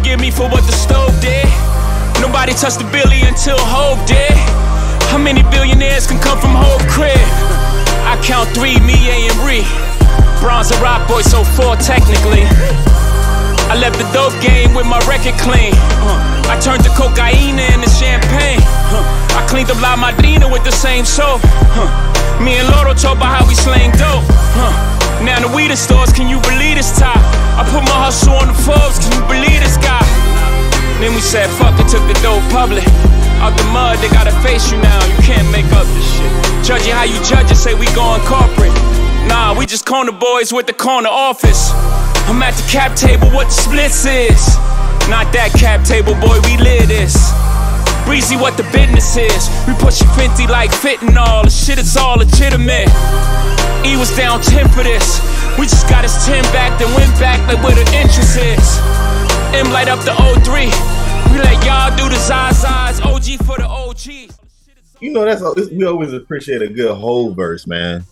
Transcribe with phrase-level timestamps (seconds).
[0.00, 1.44] forgive me for what the stove did.
[2.24, 4.32] Nobody touched the billy until Hov did.
[5.12, 7.20] How many billionaires can come from Hov crib?
[8.08, 9.68] I count three, me, A, and Ree.
[10.40, 12.48] Bronze and rock boy, so four technically.
[13.68, 15.76] I left the dope game with my record clean.
[16.48, 18.64] I turned the cocaine into champagne.
[19.36, 21.44] I cleaned up La Madrina with the same soap.
[22.40, 24.24] Me and Lyor talk about how we slang dope.
[25.24, 27.20] Now the weed stores, can you believe this top?
[27.56, 30.00] I put my hustle on the Forbes, can you believe this guy?
[31.00, 32.84] Then we said fuck it, took the dope public.
[33.40, 35.00] Out the mud, they gotta face you now.
[35.08, 36.32] You can't make up this shit.
[36.64, 38.72] Judging how you judge it, say we going corporate.
[39.28, 41.72] Nah, we just corner boys with the corner office.
[42.28, 44.56] I'm at the cap table, what the splits is.
[45.08, 47.16] Not that cap table, boy, we live this.
[48.10, 49.48] Breezy, what the business is.
[49.68, 51.44] We push 50 like fitting all.
[51.44, 52.90] The shit is all legitimate.
[53.86, 55.22] E was down 10 for this.
[55.56, 58.78] We just got his 10 back, then went back like where the interest is.
[59.54, 60.10] M light up the
[60.42, 60.66] 03.
[61.30, 62.98] We let y'all do the Zazas.
[63.00, 64.34] OG for the OG.
[64.98, 68.02] You know that's all, we always appreciate a good whole verse, man.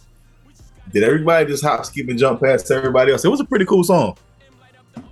[0.93, 3.25] Did everybody just hop, skip, and jump past everybody else?
[3.25, 4.17] It was a pretty cool song.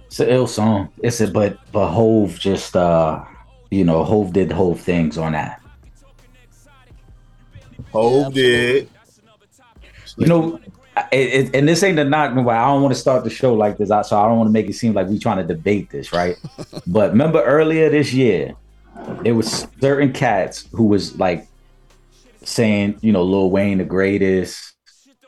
[0.06, 0.90] It's an ill song.
[1.02, 3.24] It's a but but Hov just uh
[3.70, 5.60] you know Hov did Hov things on that.
[7.92, 8.88] Hov did.
[10.16, 10.60] You know,
[11.12, 12.30] it, it, and this ain't a knock.
[12.30, 14.68] I don't want to start the show like this, so I don't want to make
[14.68, 16.36] it seem like we trying to debate this, right?
[16.86, 18.54] but remember earlier this year,
[19.22, 21.46] there was certain cats who was like
[22.42, 24.72] saying, you know, Lil Wayne the greatest.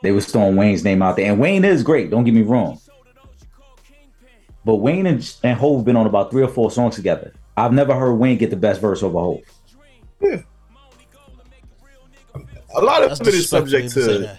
[0.01, 2.09] They was throwing Wayne's name out there, and Wayne is great.
[2.09, 2.79] Don't get me wrong.
[4.65, 7.33] But Wayne and, and Hov been on about three or four songs together.
[7.59, 9.41] I've never heard Wayne get the best verse over Hov.
[10.21, 10.41] Yeah.
[12.75, 14.37] A lot of it is subject to.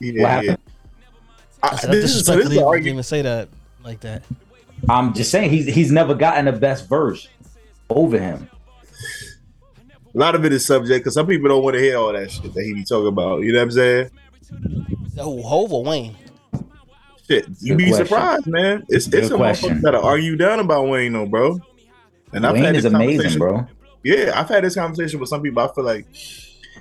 [0.00, 0.56] Yeah, yeah.
[1.62, 2.86] I, this is, so this is argument.
[2.86, 3.48] even say that
[3.84, 4.22] like that.
[4.88, 7.28] I'm just saying he's he's never gotten the best verse
[7.88, 8.50] over him.
[10.14, 12.30] A lot of it is subject because some people don't want to hear all that
[12.30, 13.42] shit that he be talking about.
[13.42, 14.10] You know what I'm saying?
[15.18, 16.16] Oh, Hov or Wayne?
[17.28, 18.06] Shit, you be question.
[18.06, 18.84] surprised, man.
[18.88, 21.60] It's Good it's a motherfucker that argue down about Wayne, though, bro.
[22.34, 23.66] And Wayne I've had is amazing, bro.
[24.02, 25.62] Yeah, I've had this conversation with some people.
[25.62, 26.06] I feel like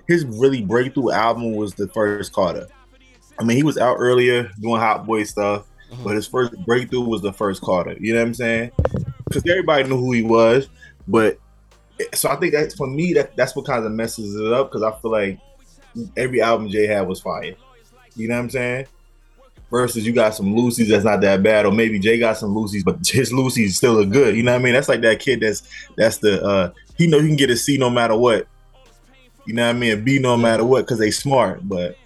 [0.08, 2.68] his really breakthrough album was the first Carter.
[3.40, 6.04] I mean, he was out earlier doing Hot Boy stuff, mm-hmm.
[6.04, 7.96] but his first breakthrough was the first Carter.
[8.00, 8.72] You know what I'm saying?
[9.26, 10.68] Because everybody knew who he was,
[11.08, 11.38] but
[12.14, 14.84] so I think that's for me that that's what kind of messes it up because
[14.84, 15.40] I feel like
[16.18, 17.56] every album Jay had was fire.
[18.16, 18.88] You know what I'm saying?
[19.74, 22.84] Versus you got some Lucy's that's not that bad, or maybe Jay got some Lucy's,
[22.84, 24.36] but his Lucy's still a good.
[24.36, 24.74] You know what I mean?
[24.74, 25.64] That's like that kid that's
[25.98, 28.48] that's the uh he know he can get a C no matter what.
[29.48, 30.04] You know what I mean?
[30.04, 31.98] B no matter what because they smart, but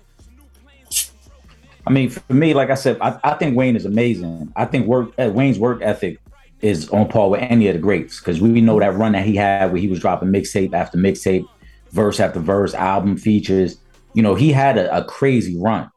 [1.85, 4.49] I mean, for me, like I said, I, I think Wayne is amazing.
[4.55, 6.21] I think work uh, Wayne's work ethic
[6.61, 9.35] is on par with any of the greats because we know that run that he
[9.35, 11.45] had where he was dropping mixtape after mixtape,
[11.91, 13.77] verse after verse, album features.
[14.13, 15.91] You know, he had a, a crazy run.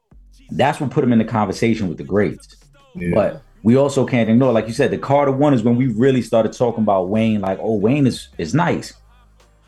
[0.51, 2.57] That's what put him in the conversation with the greats.
[2.95, 3.11] Yeah.
[3.15, 6.23] But we also can't ignore, like you said, the Carter one is when we really
[6.23, 7.41] started talking about Wayne.
[7.41, 8.95] Like, oh, Wayne is is nice.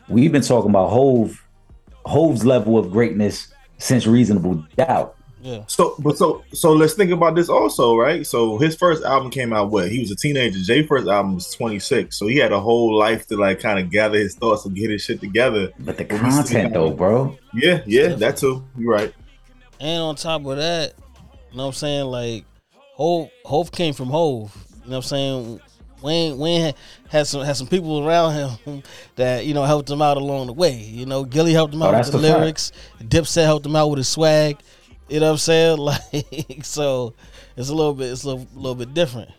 [0.09, 1.41] We've been talking about Hov,
[2.05, 5.15] Hov's level of greatness since Reasonable Doubt.
[5.41, 5.63] Yeah.
[5.67, 8.25] So, but so, so let's think about this also, right?
[8.25, 9.91] So his first album came out what?
[9.91, 10.57] He was a teenager.
[10.59, 13.91] Jay first album was 26, so he had a whole life to like kind of
[13.91, 15.69] gather his thoughts and get his shit together.
[15.79, 17.37] But the content though, bro.
[17.53, 18.65] Yeah, yeah, that too.
[18.77, 19.13] You're right.
[19.83, 20.93] And on top of that,
[21.51, 22.05] you know what I'm saying?
[22.05, 22.45] Like,
[22.95, 24.55] Hov, Hov came from Hov.
[24.85, 25.61] You know what I'm saying?
[26.01, 26.73] Wayne Wayne
[27.09, 28.83] had some had some people around him
[29.15, 30.73] that you know helped him out along the way.
[30.73, 32.71] You know, Gillie helped him oh, out oh, with the, the lyrics.
[33.01, 34.57] Dipset helped him out with his swag.
[35.09, 35.77] You know what I'm saying?
[36.13, 37.13] Like so,
[37.57, 39.31] it's a little bit it's a little, little bit different.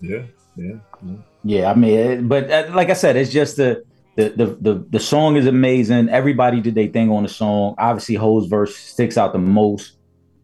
[0.00, 0.22] Yeah,
[0.56, 1.16] yeah, yeah.
[1.44, 3.84] yeah I mean, but uh, like I said, it's just the,
[4.24, 6.08] the the the song is amazing.
[6.08, 7.74] Everybody did their thing on the song.
[7.78, 9.92] Obviously, Hov's verse sticks out the most.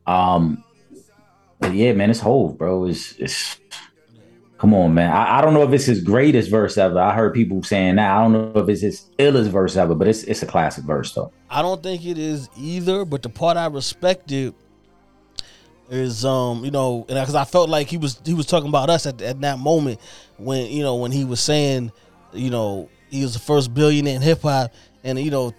[0.06, 0.62] Um,
[1.72, 2.84] yeah, man, it's Hov, bro.
[2.84, 3.58] It's it's
[4.64, 5.10] Come on, man.
[5.10, 6.98] I, I, don't know if it's his greatest verse ever.
[6.98, 8.16] I heard people saying that.
[8.16, 11.12] I don't know if it's his illest verse ever, but it's it's a classic verse
[11.12, 11.30] though.
[11.50, 13.04] I don't think it is either.
[13.04, 14.54] But the part I respected
[15.90, 18.88] is um you know and because I felt like he was he was talking about
[18.88, 20.00] us at, at that moment
[20.38, 21.92] when you know when he was saying
[22.32, 24.72] you know he was the first billionaire in hip hop
[25.02, 25.52] and you know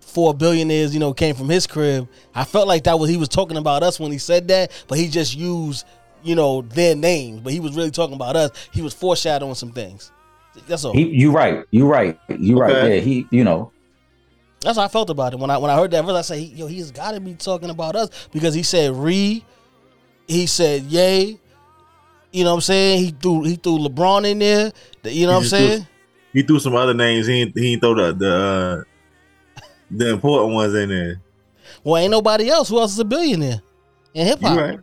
[0.00, 2.08] four billionaires you know came from his crib.
[2.34, 4.98] I felt like that was he was talking about us when he said that, but
[4.98, 5.86] he just used
[6.26, 8.50] you know, their names, but he was really talking about us.
[8.72, 10.10] He was foreshadowing some things.
[10.66, 10.92] That's all.
[10.92, 11.64] He, you right.
[11.70, 12.18] You right.
[12.28, 12.74] You okay.
[12.74, 12.94] right.
[12.94, 13.00] Yeah.
[13.00, 13.70] He, you know.
[14.60, 16.16] That's how I felt about it when I when I heard that verse.
[16.16, 19.44] I said, "Yo, he's got to be talking about us because he said re,
[20.26, 21.38] he said yay,
[22.32, 23.04] You know what I'm saying?
[23.04, 24.72] He threw he threw LeBron in there.
[25.04, 25.86] You know what I'm He threw- saying?
[26.36, 27.26] He threw some other names.
[27.26, 31.22] He ain't, he ain't throw the the uh, the important ones in there.
[31.82, 32.68] Well, ain't nobody else.
[32.68, 33.62] Who else is a billionaire
[34.12, 34.58] in hip You hop?
[34.58, 34.80] right.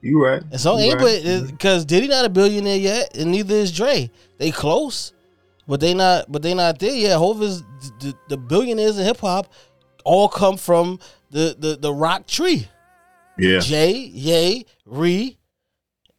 [0.00, 0.42] You right.
[0.50, 1.22] And so You ain't right.
[1.22, 4.10] but because Diddy not a billionaire yet, and neither is Dre.
[4.38, 5.12] They close,
[5.68, 7.16] but they not but they not there yet.
[7.18, 7.62] Hov is
[8.00, 9.52] the, the billionaires in hip hop
[10.02, 10.98] all come from
[11.30, 12.66] the the the rock tree.
[13.38, 13.60] Yeah.
[13.60, 15.38] Jay, Ye, Ree,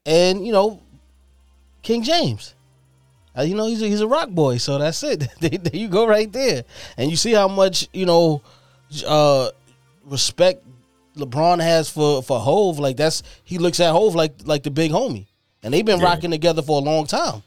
[0.05, 0.81] and you know
[1.81, 2.53] King James.
[3.37, 5.19] Uh, you know he's a, he's a rock boy, so that's it.
[5.39, 6.63] there there you go, right there,
[6.97, 8.41] and you see how much you know
[9.05, 9.49] uh,
[10.05, 10.65] respect
[11.15, 12.79] LeBron has for for Hov.
[12.79, 15.27] Like that's he looks at Hov like like the big homie,
[15.61, 16.05] and they've been Yeah.
[16.05, 17.43] rocking together for a long time.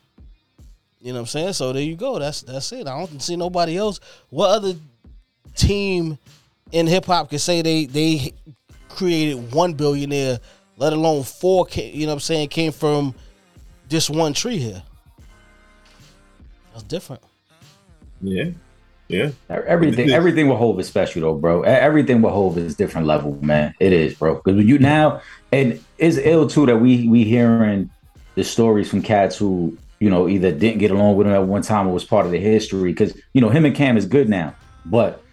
[1.00, 1.52] You know what I'm saying?
[1.54, 2.18] So there you go.
[2.18, 2.86] That's that's it.
[2.86, 4.00] I don't see nobody else.
[4.28, 4.74] What other
[5.56, 6.18] team
[6.72, 8.32] in hip hop can say they they
[8.90, 10.38] created one billionaire,
[10.76, 11.66] let alone four?
[11.74, 12.48] You know what I'm saying?
[12.48, 13.14] Came from
[13.88, 14.82] this one tree here.
[16.80, 17.22] That's different.
[18.22, 18.50] Yeah.
[19.08, 19.30] Yeah.
[19.48, 21.62] Everything, everything with Hov is special though, bro.
[21.62, 23.74] Everything with Hov is different level, man.
[23.80, 24.36] It is, bro.
[24.36, 25.20] Because when you now,
[25.52, 27.90] and it's ill too that we we hearing
[28.36, 31.62] the stories from cats who you know either didn't get along with him at one
[31.62, 32.92] time or was part of the history.
[32.92, 34.54] Because you know him and Cam is good now,
[34.86, 35.24] but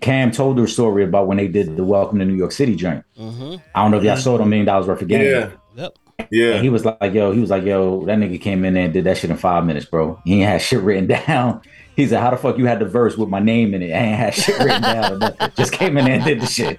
[0.00, 3.04] Cam told their story about when they did the Welcome to New York City joint.
[3.18, 3.56] Mm-hmm.
[3.74, 5.22] I don't know if y'all saw the million dollars worth of game.
[5.22, 5.50] Yeah.
[5.74, 5.98] Yep.
[6.18, 6.60] And Yeah.
[6.60, 9.04] he was like, yo, he was like, yo, that nigga came in there and did
[9.04, 10.20] that shit in five minutes, bro.
[10.24, 11.60] He ain't had shit written down.
[11.94, 13.92] He said, how the fuck you had the verse with my name in it?
[13.92, 15.34] I ain't had shit written down.
[15.56, 16.78] Just came in there and did the shit.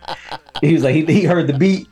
[0.61, 1.87] He was like, he, he heard the beat.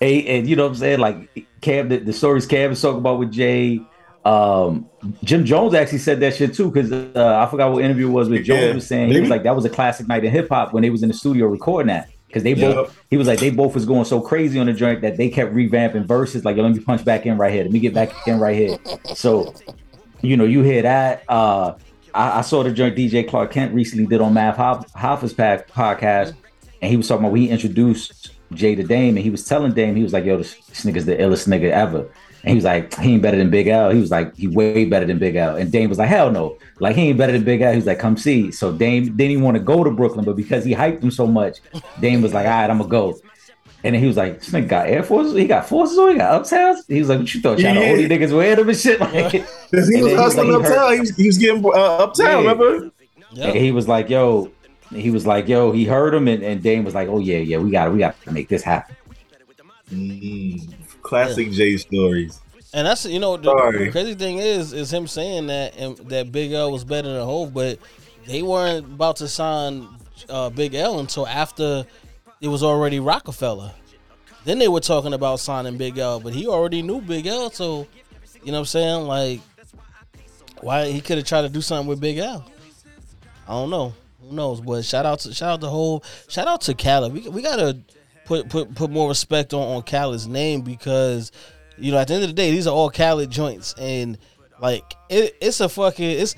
[0.00, 0.98] And, and you know what I'm saying?
[1.00, 3.80] Like Cam, the, the stories Cam was talking about with Jay.
[4.26, 4.90] Um,
[5.24, 8.28] Jim Jones actually said that shit too, because uh, I forgot what interview it was
[8.28, 8.74] with Jones Yeah.
[8.74, 9.10] was saying.
[9.12, 11.08] He was like, that was a classic night in hip hop when they was in
[11.08, 12.08] the studio recording that.
[12.26, 12.72] Because they Yeah.
[12.72, 15.28] both he was like they both was going so crazy on the joint that they
[15.28, 16.44] kept revamping verses.
[16.44, 17.62] Like, yo, let me punch back in right here.
[17.62, 18.78] Let me get back in right here.
[19.14, 19.54] So,
[20.22, 21.22] you know, you hear that.
[21.28, 21.74] Uh,
[22.14, 25.68] I, I saw the joint DJ Clark Kent recently did on Math Hoff, Hoffa's pack,
[25.68, 26.34] podcast,
[26.82, 29.72] and he was talking about when he introduced Jay to Dame, and he was telling
[29.72, 32.08] Dame, he was like, yo, this, this nigga's the illest nigga ever.
[32.46, 33.90] And he was like, he ain't better than Big L.
[33.90, 35.56] He was like, he way better than Big L.
[35.56, 36.56] And Dame was like, hell no.
[36.78, 37.72] Like, he ain't better than Big L.
[37.72, 38.52] He was like, come see.
[38.52, 41.26] So Dame didn't even want to go to Brooklyn, but because he hyped him so
[41.26, 41.58] much,
[42.00, 43.18] Dame was like, all right, I'm going to go.
[43.82, 45.34] And then he was like, this nigga got Air Forces?
[45.34, 46.12] He got forces on?
[46.12, 46.86] He got uptowns?
[46.88, 47.58] He was like, what you thought?
[47.58, 47.80] Y'all Yeah.
[47.80, 49.00] the only niggas wearing them and shit?
[49.00, 49.38] Like, He
[49.72, 50.92] was then he was hustling like, uptown.
[50.94, 52.36] He was, he was getting uh, uptown, Yeah.
[52.38, 52.90] remember?
[53.32, 53.54] Yep.
[53.54, 54.50] And he was like, "Yo,"
[54.94, 57.58] he was like, "Yo," he heard him, and, and Dame was like, "Oh yeah, yeah,
[57.58, 58.96] we got, we got to make this happen."
[59.92, 60.72] Mm,
[61.06, 62.40] classic Jay stories.
[62.74, 63.90] And that's you know the, Sorry.
[63.90, 67.54] crazy thing is is him saying that and that Big L was better than Hov,
[67.54, 67.78] but
[68.26, 69.88] they weren't about to sign
[70.28, 71.86] uh, Big L until after
[72.40, 73.74] it was already Roc-A-Fella.
[74.44, 77.86] Then they were talking about signing Big L, but he already knew Big L, so
[78.44, 79.06] you know what I'm saying?
[79.06, 79.40] Like,
[80.60, 82.44] why he could have tried to do something with Big L?
[83.48, 83.94] I don't know.
[84.22, 84.60] Who knows?
[84.60, 87.12] But shout out to shout out to whole shout out to Khaled.
[87.12, 87.78] We we gotta
[88.26, 91.32] put put put more respect on on Khaled's name because
[91.78, 94.18] you know at the end of the day these are all Khaled joints and
[94.60, 96.34] like it, it's a fucking it's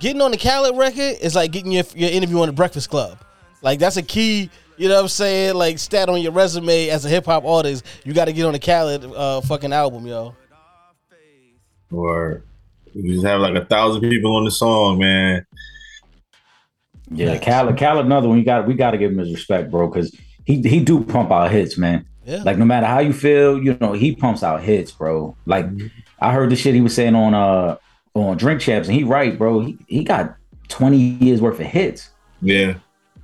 [0.00, 3.18] getting on the Khaled record is like getting your your interview on the Breakfast Club.
[3.62, 4.50] Like that's a key.
[4.76, 5.54] You know what I'm saying?
[5.54, 8.52] Like stat on your resume as a hip hop artist, you got to get on
[8.52, 10.34] the Khaled uh, fucking album, yo.
[11.90, 12.42] Or
[12.94, 15.46] you just have like a thousand people on the song, man.
[17.10, 18.38] Yeah, Khaled, Khaled, another one.
[18.38, 21.30] You got, we got to give him his respect, bro, because he he do pump
[21.30, 22.06] out hits, man.
[22.24, 22.42] Yeah.
[22.44, 25.36] Like no matter how you feel, you know, he pumps out hits, bro.
[25.46, 25.66] Like
[26.20, 27.76] I heard the shit he was saying on uh
[28.14, 29.60] on Drink Champs, and he right, bro.
[29.60, 30.36] He he got
[30.68, 32.10] twenty years worth of hits.
[32.40, 32.74] Yeah.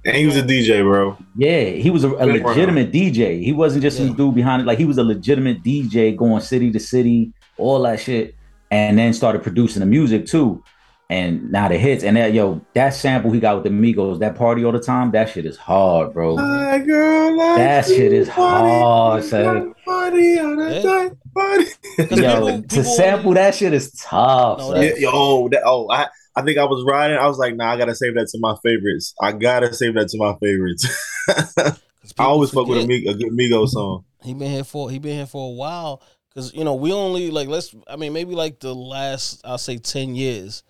[0.04, 1.18] And he was a DJ, bro.
[1.36, 3.42] Yeah, he was a, a legitimate DJ.
[3.42, 4.06] He wasn't just Yeah.
[4.06, 4.64] some dude behind it.
[4.64, 8.34] Like he was a legitimate DJ going city to city, all that shit,
[8.70, 10.62] and then started producing the music too.
[11.10, 14.34] And now the hits and that yo, that sample he got with the Migos, that
[14.36, 16.36] party all the time, that shit is hard, bro.
[16.36, 19.74] My girl, like That shit is party, hard, son.
[19.86, 21.08] Party on a Yeah.
[21.34, 21.64] party.
[21.98, 24.58] Yo, people- to people- sample that shit is tough.
[24.58, 24.74] No.
[24.78, 27.16] Yeah, yo, that, oh, I, I think I was riding.
[27.16, 29.14] I was like, nah, I gotta save that to my favorites.
[29.22, 30.86] I gotta save that to my favorites.
[31.28, 31.72] I
[32.04, 33.14] people always fuck with a, forget.
[33.14, 34.04] A good Migos song.
[34.22, 37.30] He been here for he been here for a while because you know we only
[37.30, 40.62] like let's I mean maybe like the last I'll say ten years,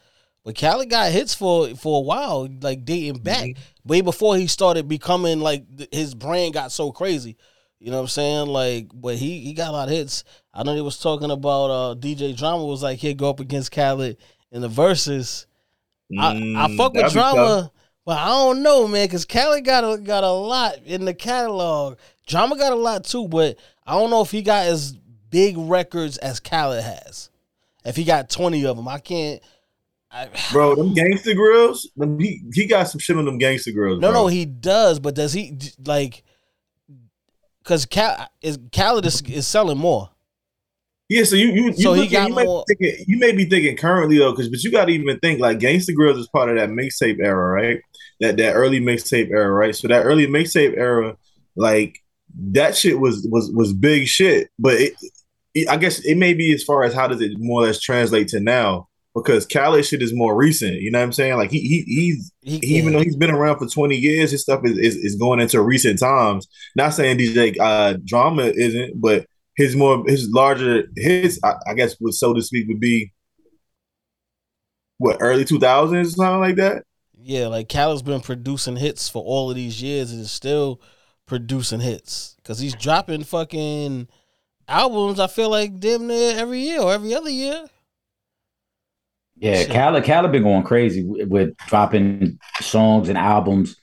[0.49, 3.51] but Khaled got hits for for a while like dating back
[3.85, 7.37] way before he started becoming like th- his brand got so crazy.
[7.79, 8.47] You know what I'm saying?
[8.47, 10.25] Like, but he he got a lot of hits.
[10.55, 13.73] I know they was talking about uh DJ Drama was like he'd go up against
[13.73, 14.17] Khaled
[14.51, 15.47] in the verses.
[16.19, 17.35] I, I Mm, fuck with that'd be tough.
[17.35, 17.73] drama,
[18.07, 21.99] but I don't know, man, because Khaled got a got a lot in the catalog.
[22.27, 24.93] Drama got a lot too, but I don't know if he got as
[25.29, 27.29] big records as Khaled has.
[27.85, 29.43] If he got twenty of them, I can't.
[30.11, 31.87] I, Bro, them Gangsta Grillz,
[32.21, 34.01] he, he got some shit on them Gangsta Grillz.
[34.01, 34.23] no, bro.
[34.23, 36.23] no, he does, but does he like?
[37.63, 40.11] Because Cal is Khaled is, is selling more.
[41.11, 43.19] Yeah, so you you, you, So he looking- got you, may more- be thinking, you
[43.19, 46.19] may be thinking currently though, because but you got to even think like Gangsta Grillz
[46.19, 47.81] is part of that mixtape era, right?
[48.21, 49.75] That that early mixtape era, right?
[49.77, 51.17] So that early mixtape era,
[51.57, 51.99] like
[52.53, 54.49] that shit was was was big shit.
[54.59, 54.95] But it,
[55.55, 57.81] it, I guess it may be as far as how does it more or less
[57.81, 60.75] translate to now because Khaled shit is more recent.
[60.75, 61.37] You know what I'm saying?
[61.37, 64.43] Like he he he's He, he, even though he's been around for 20 years, his
[64.43, 66.47] stuff is, is, is going into recent times.
[66.77, 71.97] Not saying DJ uh, drama isn't, but his more his larger his I, I guess
[72.01, 73.13] would so to speak would be
[74.99, 76.85] what early 2000s or something like that.
[77.21, 80.81] Yeah, like Khaled's been producing hits for all of these years and is still
[81.27, 84.09] producing hits because he's dropping fucking
[84.67, 85.21] albums.
[85.21, 87.67] I feel like damn near every year or every other year.
[89.41, 89.65] Yeah.
[89.65, 93.77] Khaled, Khaled been going crazy with, with dropping songs and albums.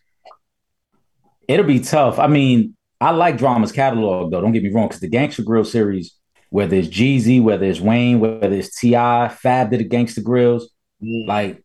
[1.47, 2.19] It'll be tough.
[2.19, 4.41] I mean, I like Drama's catalog though.
[4.41, 6.15] Don't get me wrong, because the Gangster Grill series,
[6.50, 10.63] whether it's Jeezy, whether it's Wayne, whether it's T.I., Fab did the Gangsta Grillz,
[11.01, 11.62] like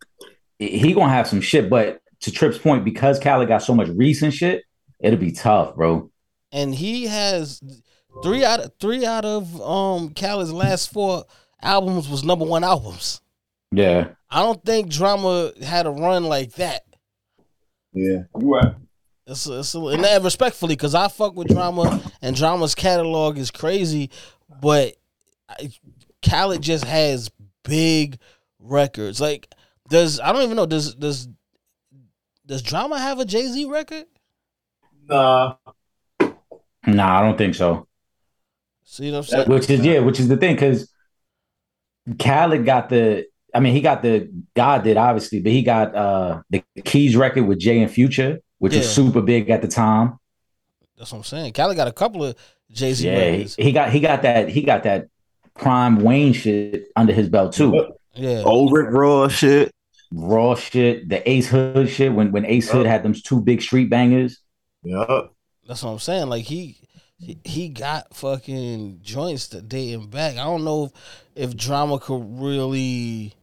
[0.59, 1.71] he gonna have some shit.
[1.71, 4.65] But to Trip's point, because Khaled got so much recent shit,
[5.01, 6.11] it'll be tough, bro.
[6.53, 7.63] and he has
[8.23, 11.25] three out of three out of um Khaled's last four
[11.63, 13.21] albums was number one albums.
[13.73, 16.83] Yeah, I don't think Drama had a run like that.
[17.93, 18.75] Yeah, you right.
[19.27, 24.11] It's, it's and that respectfully, because I fuck with Drama and Drama's catalog is crazy,
[24.61, 24.97] but
[25.49, 25.71] I,
[26.21, 27.31] Khaled just has
[27.63, 28.19] big
[28.59, 29.21] records.
[29.21, 29.55] Like,
[29.89, 31.29] does I don't even know does does
[32.45, 34.07] does Drama have a Jay Z record?
[35.09, 35.55] Nah,
[36.87, 37.87] nah, I don't think so.
[38.83, 39.49] See what I'm saying?
[39.49, 40.93] Which is yeah, which is the thing, because
[42.19, 43.30] Khaled got the.
[43.55, 47.45] I mean, he got the God did obviously, but he got uh the Keys record
[47.45, 50.19] with Jay and Future, which was super big at the time.
[50.97, 51.53] That's what I'm saying.
[51.53, 52.37] Khaled got a couple of
[52.71, 53.57] Jay Z Yeah, he, records.
[53.57, 55.09] he got he got that he got that
[55.57, 57.93] prime Wayne shit under his belt too.
[58.15, 59.71] Yeah, old Rick Raw shit.
[60.13, 63.89] Raw shit, the Ace Hood shit when when Ace Hood had them two big street
[63.91, 64.41] bangers.
[64.83, 65.23] Yeah,
[65.67, 66.29] that's what I'm saying.
[66.29, 66.77] Like he.
[67.23, 70.39] He, he got fucking joints that dating back.
[70.39, 73.35] I don't know if, if drama could really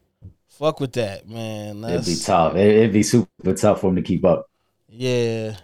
[0.57, 1.83] fuck with that, man.
[1.83, 2.55] It'd be tough.
[2.55, 4.49] It, it'd be super tough for him to keep up.
[4.89, 5.55] Yeah,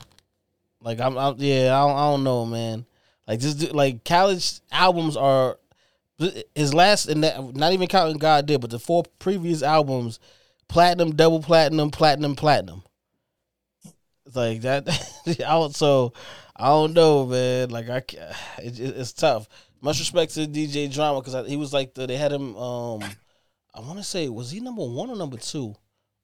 [0.81, 2.85] like I'm, I'm yeah, I don't, I don't know, man.
[3.27, 5.57] Like just like college albums are
[6.55, 10.19] his last, and that, not even counting God did, but the four previous albums,
[10.67, 12.83] platinum, double platinum, platinum, platinum.
[14.25, 14.87] It's like that.
[15.27, 16.13] I don't- so
[16.55, 17.69] I don't know, man.
[17.69, 17.97] Like I,
[18.59, 19.47] it, it- it's tough.
[19.81, 22.55] Much respect to DJ Drama because he was like the, they had him.
[22.55, 23.03] Um,
[23.73, 25.75] I want to say was he number one or number two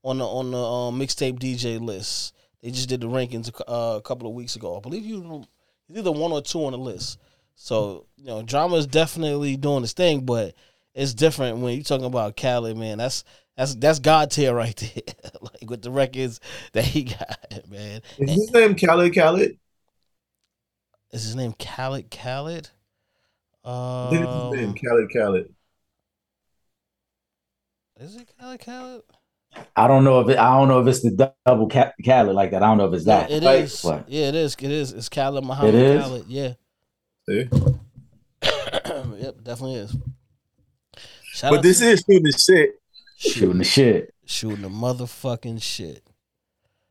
[0.04, 2.36] on the on the um, mixtape DJ list.
[2.62, 4.78] They just did the rankings a uh, a couple of weeks ago.
[4.78, 5.46] I believe you
[5.88, 7.20] he's either one or two on the list.
[7.56, 10.56] So you know, drama is definitely doing his thing, but
[10.94, 12.98] it's different when you're talking about Khaled, man.
[12.98, 13.24] That's
[13.58, 16.40] that's that's God tier right there, like with the records
[16.74, 18.02] that he got, man.
[18.18, 19.58] is his name Khaled Khaled?
[21.12, 22.12] Is his name Khaled?
[22.12, 22.70] Khaled?
[23.66, 25.54] It's his name Um, Khaled Khaled.
[28.00, 28.60] Is it Khaled?
[28.66, 29.02] Khaled?
[29.76, 32.52] I don't know if it, I don't know if it's the double ca- Khaled like
[32.52, 32.62] that.
[32.64, 33.32] I don't know if it's that.
[33.32, 33.82] it Like, is.
[33.84, 34.08] what?
[34.10, 34.56] Yeah, it is.
[34.60, 34.94] It is.
[34.94, 36.04] It's Khaled Muhammad It is?
[36.04, 36.26] Khaled.
[36.28, 36.54] Yeah.
[37.28, 37.50] See?
[38.44, 39.96] yep, definitely is.
[41.24, 42.72] Shout But this to- is shooting the shit.
[43.18, 44.14] Shooting the shit.
[44.26, 46.04] shooting the motherfucking shit.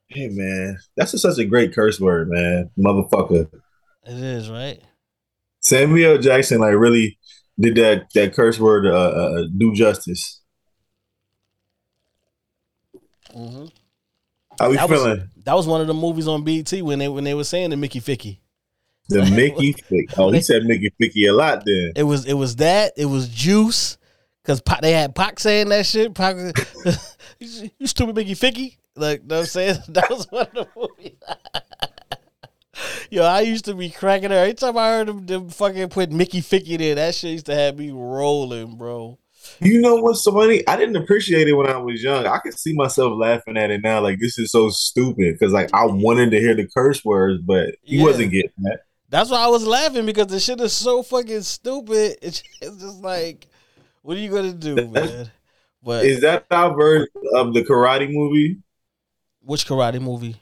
[0.09, 2.71] Hey man, that's just such a great curse word, man.
[2.79, 3.49] Motherfucker.
[4.07, 4.81] It is right.
[5.61, 7.19] Samuel Jackson like really
[7.61, 10.41] did that that curse word uh, uh do justice.
[13.33, 13.67] Hmm
[14.59, 15.31] How we That was- feeling?
[15.45, 17.77] That was one of the movies on BT when they when they were saying the
[17.77, 18.39] Mickey Ficky.
[19.09, 20.19] The Mickey Fick.
[20.19, 21.93] Oh, he said Mickey Ficky a lot then.
[21.97, 22.93] It was it was that.
[22.97, 23.97] It was Juice.
[24.45, 26.15] Cause Pac, they had Pac saying that shit.
[26.15, 26.37] Pac,
[27.39, 28.77] you stupid Mickey Ficky.
[28.97, 29.79] Like, know what I'm saying?
[29.89, 31.13] That was one of the movies.
[33.11, 36.13] Yo, I used to be cracking her every time I heard them, them fucking put
[36.13, 36.95] Mickey Ficky there.
[36.95, 39.19] That shit used to have me rolling, bro.
[39.61, 40.67] You know what's so funny?
[40.69, 42.27] I didn't appreciate it when I was young.
[42.27, 44.01] I can see myself laughing at it now.
[44.01, 47.75] Like this is so stupid because like I wanted to hear the curse words, but
[47.83, 48.05] he Yeah.
[48.05, 48.81] wasn't getting that.
[49.09, 52.19] That's why I was laughing because the shit is so fucking stupid.
[52.23, 53.47] It's just like,
[54.03, 55.31] what are you gonna do, man?
[55.83, 58.59] But Is that our version of the karate movie?
[59.41, 60.37] which karate movie?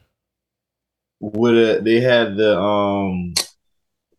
[1.21, 3.33] With they had the um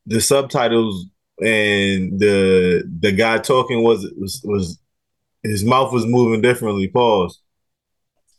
[0.05, 1.07] the subtitles
[1.39, 4.79] and the the guy talking was was was
[5.43, 6.87] his mouth was moving differently.
[6.87, 7.39] Pause.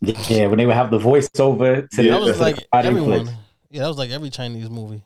[0.00, 3.24] Yeah, when they would have the voiceover to Yeah, That was the like body everyone.
[3.24, 3.38] flicks.
[3.70, 5.02] Yeah, that was like every Chinese movie.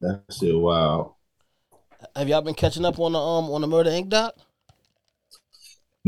[0.00, 1.16] That shit wow.
[2.14, 4.08] Have y'all been catching up on the um on the Murder Inc.
[4.08, 4.34] doc?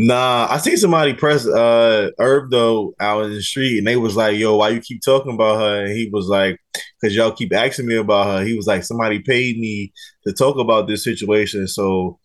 [0.00, 4.14] Nah, I seen somebody press uh Irv though out in the street, and they was
[4.14, 6.60] like, "Yo, why you keep talking about her?" And he was like,
[7.00, 9.92] "Cause y'all keep asking me about her." He was like, "Somebody paid me
[10.24, 12.20] to talk about this situation, so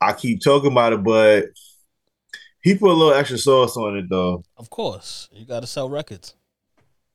[0.00, 1.46] I keep talking about it." But
[2.62, 4.44] he put a little extra sauce on it though.
[4.56, 6.36] Of course, you got to sell records.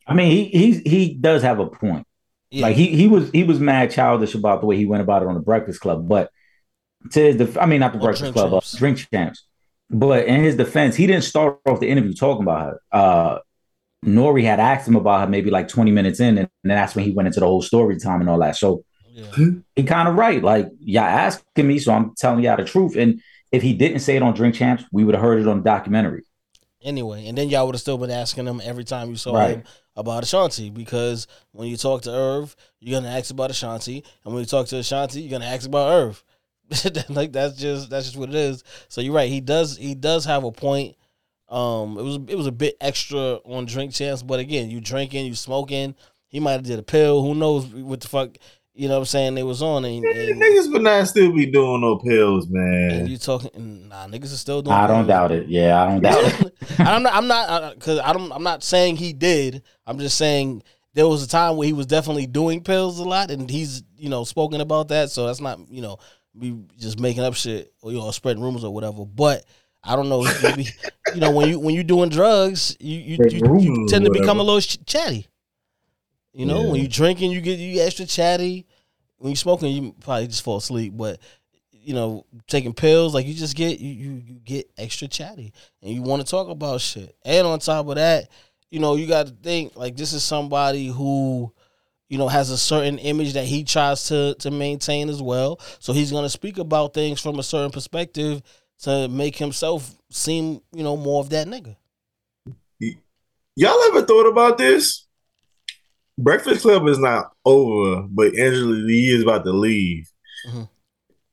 [0.06, 2.06] I mean, he he he does have a point.
[2.52, 2.64] Yeah.
[2.64, 5.30] Like he he was he was mad childish about the way he went about it
[5.30, 6.30] on the Breakfast Club, but
[7.12, 8.78] to the I mean not the Or Breakfast Drink Club, uh, Champs.
[8.78, 9.46] Drink Champs.
[9.94, 12.82] But in his defense, he didn't start off the interview talking about her.
[12.92, 13.40] Uh
[14.06, 17.06] Nori had asked him about her maybe like 20 minutes in, and then that's when
[17.06, 18.58] he went into the whole story time and all that.
[18.58, 18.84] So
[19.14, 19.32] yeah.
[19.76, 20.44] he kind of right.
[20.44, 22.96] Like, y'all asking me, so I'm telling y'all the truth.
[22.96, 23.22] And
[23.52, 25.64] if he didn't say it on Drink Champs, we would have heard it on the
[25.64, 26.24] documentary.
[26.82, 29.56] Anyway, and then y'all would have still been asking him every time you saw Right.
[29.58, 29.64] him
[29.96, 34.42] about Ashanti because when you talk to Irv, you're gonna ask about Ashanti, and when
[34.42, 36.24] you talk to Ashanti, you're gonna ask about Irv.
[37.10, 38.64] like that's just that's just what it is.
[38.90, 39.30] So you're right.
[39.30, 40.96] He does he does have a point.
[41.50, 45.26] Um, it was it was a bit extra on Drink Champs, but again, you drinking,
[45.26, 45.96] you smoking.
[46.28, 47.22] He might have did a pill.
[47.22, 48.38] Who knows what the fuck?
[48.76, 49.36] You know what I'm saying?
[49.36, 53.08] They was on and, and, Niggas would not still be doing no pills, and man.
[53.08, 53.88] you talking.
[53.88, 54.76] Nah, niggas are still doing.
[54.76, 55.08] I don't pills.
[55.08, 55.48] doubt it.
[55.48, 56.54] Yeah, I don't doubt it.
[56.80, 57.14] I'm not.
[57.14, 58.32] I'm not because I don't.
[58.32, 59.62] I'm not saying he did.
[59.86, 60.64] I'm just saying
[60.96, 64.10] there was a time where he was definitely doing pills a lot, and he's you
[64.10, 65.12] know spoken about that.
[65.12, 66.00] So that's not you know
[66.36, 69.06] me just making up shit or you know spreading rumors or whatever.
[69.06, 69.46] But
[69.84, 70.24] I don't know.
[70.42, 70.68] Maybe
[71.14, 74.40] you know when you when you're doing drugs, you you, you, you tend to become
[74.40, 75.28] a little ch- chatty.
[76.34, 76.72] You know, Yeah.
[76.72, 78.66] when you drinking, you get you extra chatty.
[79.18, 80.94] When you smoking, you probably just fall asleep.
[80.96, 81.20] But
[81.72, 85.92] you know, taking pills, like you just get you you, you get extra chatty, and
[85.94, 87.16] you want to talk about shit.
[87.24, 88.30] And on top of that,
[88.72, 91.54] you know, you got to think like this is somebody who,
[92.14, 95.60] you know, has a certain image that he tries to to maintain as well.
[95.80, 98.44] So he's gonna speak about things from a certain perspective
[98.84, 101.76] to make himself seem, you know, more of that nigga.
[103.56, 105.08] Y'all ever thought about this?
[106.20, 110.08] Breakfast Club is not over, but Angela Lee is about to leave.
[110.48, 110.70] Mhm.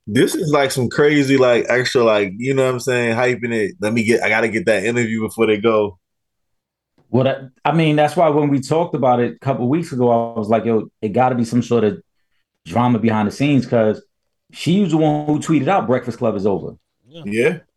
[0.07, 3.75] This is like some crazy, like extra, like you know what I'm saying, hyping it.
[3.79, 5.99] Let me get, I gotta get that interview before they go.
[7.11, 10.33] Well, that, I mean, that's why when we talked about it a couple weeks ago,
[10.33, 12.01] I was like, yo, it got to be some sort of
[12.65, 14.03] drama behind the scenes because
[14.53, 16.73] she was the one who tweeted out Breakfast Club is over.
[17.07, 17.23] Yeah,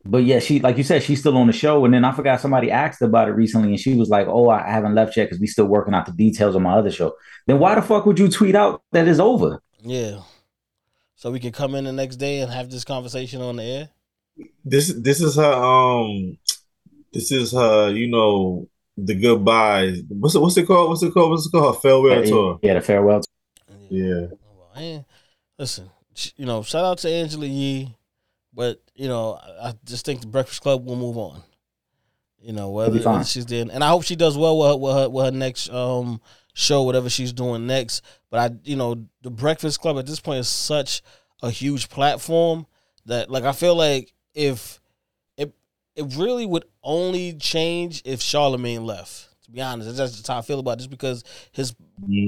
[0.05, 1.85] But yeah, she, like you said, she's still on the show.
[1.85, 4.71] And then I forgot somebody asked about it recently, and she was like, oh, I
[4.71, 7.15] haven't left yet because we still working out the details on my other show.
[7.47, 9.61] Then why the fuck would you tweet out that it's over?
[9.83, 10.21] Yeah.
[11.17, 13.91] So we can come in the next day and have this conversation on the air.
[14.65, 15.53] this this is her.
[15.53, 16.39] Um,
[17.13, 17.91] this is her.
[17.91, 20.03] You know, the goodbyes.
[20.09, 20.41] What's it?
[20.41, 20.91] What's it called?
[20.91, 21.31] What's it called?
[21.31, 21.75] What's it called?
[21.75, 22.59] Her farewell tour.
[22.63, 23.23] Yeah, the farewell.
[23.89, 24.27] Yeah.
[24.41, 25.05] Well, and
[25.59, 25.91] listen,
[26.37, 27.95] you know, shout out to Angela Yee,
[28.53, 31.43] but you know, I, I just think the Breakfast Club will move on.
[32.41, 34.95] You know, whether, whether she's there, and I hope she does well with her, with
[34.95, 36.21] her, with her next um
[36.53, 38.03] show, whatever she's doing next.
[38.31, 41.03] But I, you know, the Breakfast Club at this point is such
[41.43, 42.67] a huge platform
[43.07, 44.81] that, like, I feel like if
[45.37, 45.53] it
[45.97, 49.29] it really would only change if Charlemagne left.
[49.45, 51.75] To be honest, that's just how I feel about it, just because his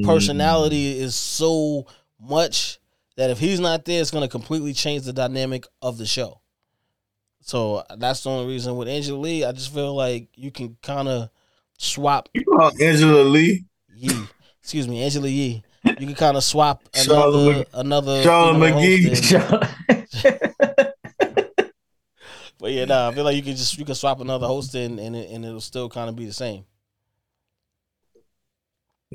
[0.05, 1.01] personality mm.
[1.01, 1.87] is so
[2.21, 2.79] much
[3.17, 6.41] that if he's not there, it's going to completely change the dynamic of the show.
[7.41, 11.09] So that's the only reason with Angela Lee, I just feel like you can kind
[11.09, 11.31] of
[11.79, 13.65] swap You know Angela Lee,
[13.95, 14.25] Yee.
[14.61, 15.63] Excuse me, Angela Yee.
[15.85, 20.83] You can kind of swap another Mc- another Charlotte female host McGee.
[22.59, 22.63] in.
[22.65, 24.99] But yeah, nah, I feel like you can just you can swap another host in
[24.99, 26.65] and it, and it'll still kind of be the same.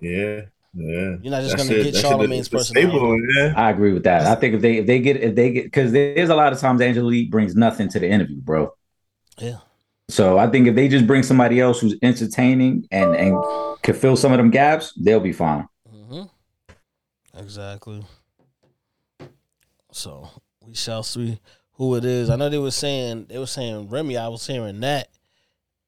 [0.01, 0.41] Yeah,
[0.73, 1.17] yeah.
[1.21, 3.27] You're not just That gonna shit- get that shit Charlemagne's is the staple, personality.
[3.37, 3.53] yeah.
[3.57, 4.25] I agree with that.
[4.25, 6.59] I think if they if they get if they get because there's a lot of
[6.59, 8.73] times Angela Lee brings nothing to the interview, bro.
[9.37, 9.57] Yeah.
[10.09, 13.37] So I think if they just bring somebody else who's entertaining and and
[13.81, 15.67] can fill some of them gaps, they'll be fine.
[15.89, 16.23] hmm
[17.37, 18.03] Exactly.
[19.91, 20.29] So
[20.65, 21.39] we shall see
[21.81, 22.29] who it is.
[22.29, 24.15] I know they were saying they were saying Remy.
[24.15, 25.07] I was hearing that.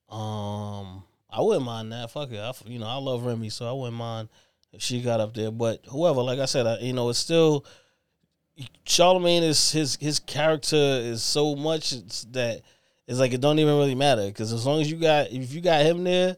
[0.10, 2.10] Um, I wouldn't mind that.
[2.10, 2.40] Fuck it.
[2.40, 4.30] I, you know, I love Remy, so I wouldn't mind
[4.72, 5.52] if she got up there.
[5.52, 7.64] But whoever, like I said, I, you know, it's still
[8.86, 11.92] Charlemagne is his his character is so much
[12.32, 12.64] that
[13.08, 15.62] it's like it don't even really matter because as long as you got if you
[15.62, 16.38] got him there,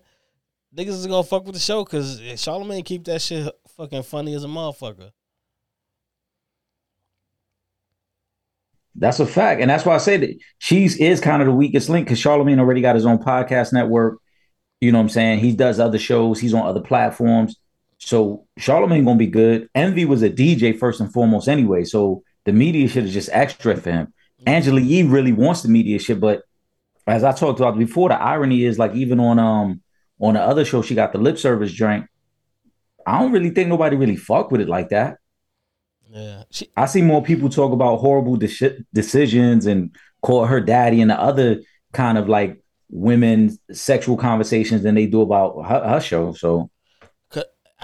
[0.76, 4.44] niggas is gonna fuck with the show because Charlemagne keep that shit fucking funny as
[4.44, 5.12] a motherfucker.
[8.98, 11.90] That's a fact, and that's why I say that she's is kind of the weakest
[11.90, 14.20] link because Charlemagne already got his own podcast network.
[14.80, 15.40] You know what I'm saying?
[15.40, 16.40] He does other shows.
[16.40, 17.58] He's on other platforms.
[17.98, 19.70] So Charlemagne gonna be good.
[19.76, 21.84] Envy was a DJ first and foremost anyway.
[21.84, 24.14] So the media shit is just extra for him.
[24.46, 26.44] Angela Yee really wants the media shit, but
[27.08, 29.82] as I talked about before, the irony is like even on um
[30.20, 32.06] on the other show, she got the lip service drink.
[33.06, 35.18] I don't really think nobody really fuck with it like that.
[36.10, 41.02] Yeah, she, I see more people talk about horrible de- decisions and call her daddy
[41.02, 41.62] and the other
[41.94, 46.34] kind of like women sexual conversations than they do about her, her show.
[46.34, 46.70] So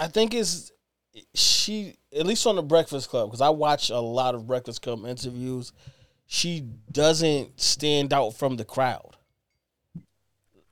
[0.02, 0.72] I think it's
[1.34, 5.06] she at least on the Breakfast Club because I watch a lot of Breakfast Club
[5.06, 5.72] interviews.
[6.26, 9.16] She doesn't stand out from the crowd.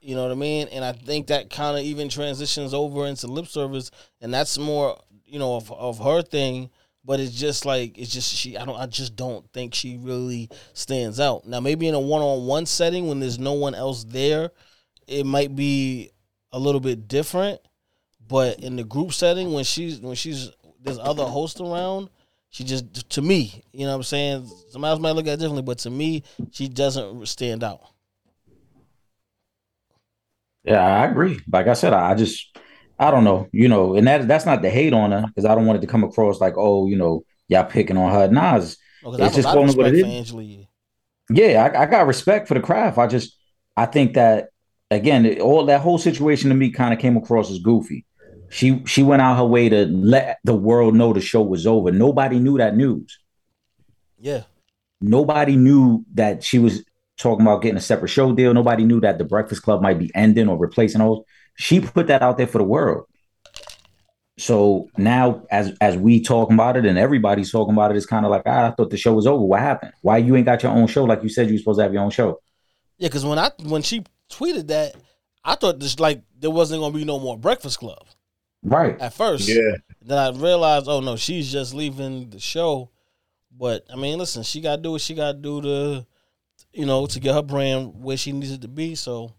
[0.01, 0.69] You know what I mean?
[0.69, 4.99] And I think that kind of even transitions over into lip service, and that's more
[5.27, 6.71] you know of, of her thing.
[7.05, 8.57] But it's just like it's just she.
[8.57, 8.79] I don't.
[8.79, 11.47] I just don't think she really stands out.
[11.47, 14.51] Now maybe in a one on one setting when there's no one else there,
[15.07, 16.11] it might be
[16.53, 17.61] a little bit different.
[18.29, 20.51] But in the group setting, when she's when she's
[20.83, 22.11] there's other hosts around,
[22.51, 24.51] she just to me, you know what I'm saying?
[24.71, 27.81] Somebody else might look at it differently, but to me, she doesn't stand out.
[30.65, 31.41] Yeah, I agree.
[31.51, 32.57] Like I said, I just
[33.01, 35.55] I don't know, you know, and that that's not the hate on her because I
[35.55, 38.29] don't want it to come across like, oh, you know, y'all picking on her.
[38.29, 40.35] Nah, it's, no, it's just what it is.
[41.31, 42.99] Yeah, I, I, got respect for the craft.
[42.99, 43.39] I just
[43.75, 44.51] I think that
[44.91, 48.05] again, all that whole situation to me kind of came across as goofy.
[48.51, 51.91] She she went out her way to let the world know the show was over.
[51.91, 53.19] Nobody knew that news.
[54.19, 54.43] Yeah.
[55.01, 56.85] Nobody knew that she was
[57.17, 58.53] talking about getting a separate show deal.
[58.53, 61.23] Nobody knew that the Breakfast Club might be ending or replacing those.
[61.61, 63.07] She put that out there for the world.
[64.38, 68.25] So now, as as we talking about it and everybody's talking about it, it's kind
[68.25, 69.44] of like ah, I thought the show was over.
[69.44, 69.92] What happened?
[70.01, 71.92] Why you ain't got your own show like you said you were supposed to have
[71.92, 72.40] your own show?
[72.96, 74.94] Yeah, because when I when she tweeted that,
[75.44, 78.07] I thought this like there wasn't gonna be no more Breakfast Club.
[78.62, 78.99] Right.
[78.99, 79.46] At first.
[79.46, 79.77] Yeah.
[80.01, 82.90] Then I realized, oh no, she's just leaving the show.
[83.55, 86.07] But I mean, listen, she gotta do what she gotta do to
[86.73, 88.94] you know, to get her brand where she needs it to be.
[88.94, 89.33] So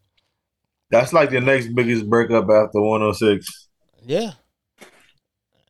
[0.92, 3.70] that's like the next biggest breakup after 106.
[4.04, 4.32] Yeah.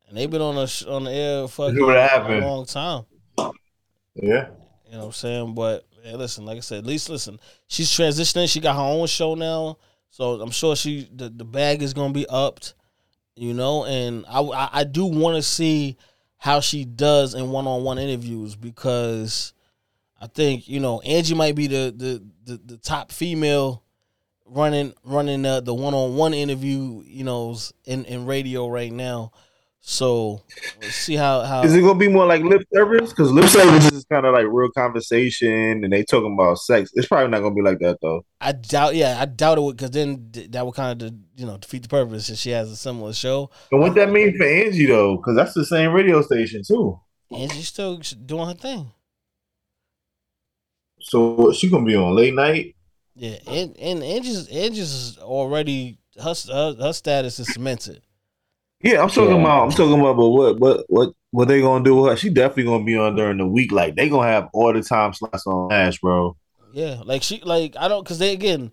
[0.08, 3.06] And they've been on the on the air for a long time.
[4.16, 4.50] Yeah.
[4.86, 5.56] You know what I'm saying?
[5.56, 8.52] But hey, listen, like I said, at least listen, she's transitioning.
[8.52, 9.78] She got her own show now.
[10.10, 12.74] So I'm sure she the, the bag is gonna be upped
[13.36, 15.98] you know, and I I, I do want to see
[16.38, 19.54] how she does in one on one interviews because
[20.20, 23.84] I think you know Angie might be the the the, the top female
[24.52, 29.32] running running uh, the one on one interview you know in in radio right now.
[29.84, 30.44] So
[30.80, 33.10] let's see how how is it gonna be more like lip service?
[33.10, 36.92] Because lip service is kind of like real conversation, and they talking about sex.
[36.94, 38.24] It's probably not gonna be like that though.
[38.40, 38.94] I doubt.
[38.94, 41.90] Yeah, I doubt it would, because then that would kind of you know defeat the
[41.90, 42.30] purpose.
[42.30, 43.50] If she has a similar show.
[43.72, 45.18] And what that mean for Angie though?
[45.18, 47.00] Because that's the same radio station too.
[47.32, 48.92] Angie's still doing her thing.
[51.00, 52.76] So she gonna be on late night.
[53.22, 58.02] Yeah, and and Angie's Angie's already her her, her status is cemented.
[58.82, 59.42] Yeah, I'm talking yeah.
[59.42, 59.66] about.
[59.66, 60.18] I'm talking about.
[60.18, 61.98] But what what what what they gonna do?
[61.98, 62.18] With her?
[62.18, 63.72] She definitely gonna be on during the week.
[63.72, 66.36] Like they gonna have all the time slots on Ash, bro.
[66.74, 68.72] Yeah, like she like I don't because they again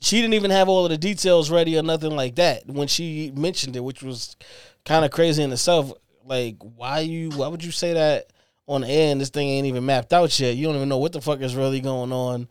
[0.00, 3.32] she didn't even have all of the details ready or nothing like that when she
[3.34, 4.36] mentioned it, which was
[4.84, 5.92] kind of crazy in itself.
[6.24, 8.32] Like why you why would you say that
[8.68, 10.54] on the air and this thing ain't even mapped out yet?
[10.54, 12.46] You don't even know what the fuck is really going on.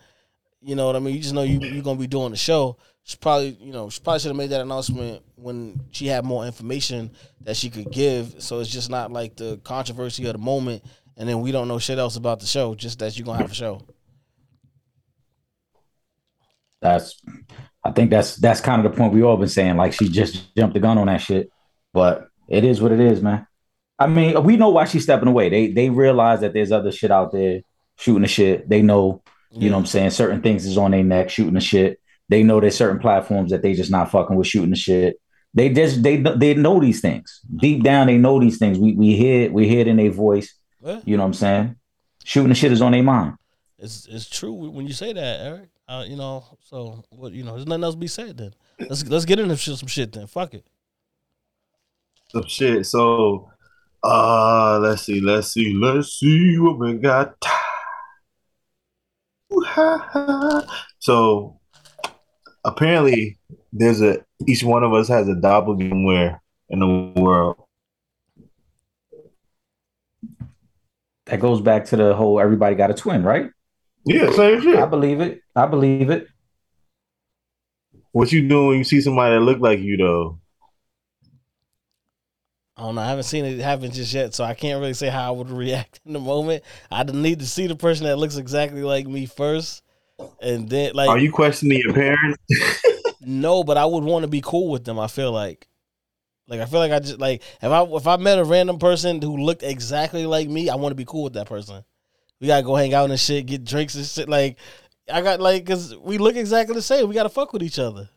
[0.62, 1.16] You know what I mean?
[1.16, 4.02] You just know you you're gonna be doing the show she probably, you know, she
[4.02, 8.36] probably should have made that announcement when she had more information that she could give.
[8.40, 10.84] So it's just not like the controversy of the moment,
[11.16, 12.76] and then we don't know shit else about the show.
[12.76, 13.82] Just that you're gonna have a show.
[16.82, 17.22] That's,
[17.82, 19.78] I think that's that's kind of the point we all been saying.
[19.78, 21.50] Like she just jumped the gun on that shit,
[21.94, 23.48] but it is what it is, man.
[23.98, 25.48] I mean, we know why she's stepping away.
[25.48, 27.62] They they realize that there's other shit out there
[27.96, 28.68] shooting the shit.
[28.68, 29.70] They know, you yeah.
[29.70, 32.00] know, what I'm saying certain things is on their neck shooting the shit.
[32.30, 35.20] They know there's certain platforms that they just not fucking with shooting the shit.
[35.54, 38.08] They just they they know these things deep down.
[38.08, 38.78] They know these things.
[38.78, 40.54] We we hear we hear it in their voice.
[40.84, 41.00] Yeah.
[41.06, 41.76] You know what I'm saying?
[42.24, 43.36] Shooting the shit is on their mind.
[43.80, 45.70] It's it's true when you say that, Eric.
[45.88, 48.54] Uh, you know, so what you know, there's nothing else to be said then.
[48.80, 50.28] Let's let's get into some shit then.
[50.28, 50.66] Fuck it.
[52.30, 52.86] Some shit.
[52.86, 53.50] So
[54.04, 57.36] uh let's see, let's see, let's see what we got.
[61.00, 61.60] So
[62.64, 63.38] apparently
[63.72, 67.58] there's a each one of us has a doppelganger in the world.
[71.28, 73.52] that goes back to the whole everybody got a twin, right?
[74.06, 74.80] Yeah, same shit.
[74.80, 75.42] I believe it.
[75.56, 76.28] I believe it.
[78.12, 80.40] What you doing when you see somebody that look like you though?
[82.78, 83.02] I don't know.
[83.02, 85.50] I haven't seen it happen just yet, so I can't really say how I would
[85.50, 86.64] react in the moment.
[86.92, 89.84] I need to see the person that looks exactly like me first,
[90.42, 92.38] and then like Are you questioning your parents?
[93.22, 95.00] no, but I would want to be cool with them.
[95.00, 95.68] I feel like,
[96.48, 99.22] like I feel like I just like if I if I met a random person
[99.22, 101.84] who looked exactly like me, I want to be cool with that person.
[102.40, 104.30] We gotta go hang out and shit, get drinks and shit.
[104.30, 104.58] Like
[105.12, 107.08] I got like because we look exactly the same.
[107.08, 108.10] We gotta fuck with each other.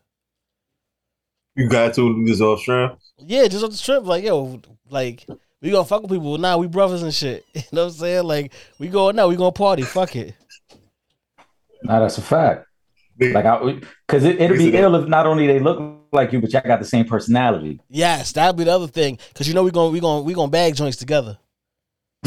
[1.61, 2.99] You got to this off shrimp.
[3.19, 5.27] Yeah, just off the trip, like yo, like
[5.61, 6.39] we gonna fuck with people.
[6.39, 7.45] Nah, we brothers and shit.
[7.55, 8.25] You know what I'm saying?
[8.25, 9.83] Like we going now, we gonna party.
[9.83, 10.35] Fuck it.
[11.83, 12.67] Now that's a fact.
[13.21, 16.51] Like I, because it, it'll be ill if not only they look like you, but
[16.51, 17.79] y'all got the same personality.
[17.91, 19.19] Yes, that'd be the other thing.
[19.35, 21.37] Cause you know we gonna we gonna we gonna bag joints together,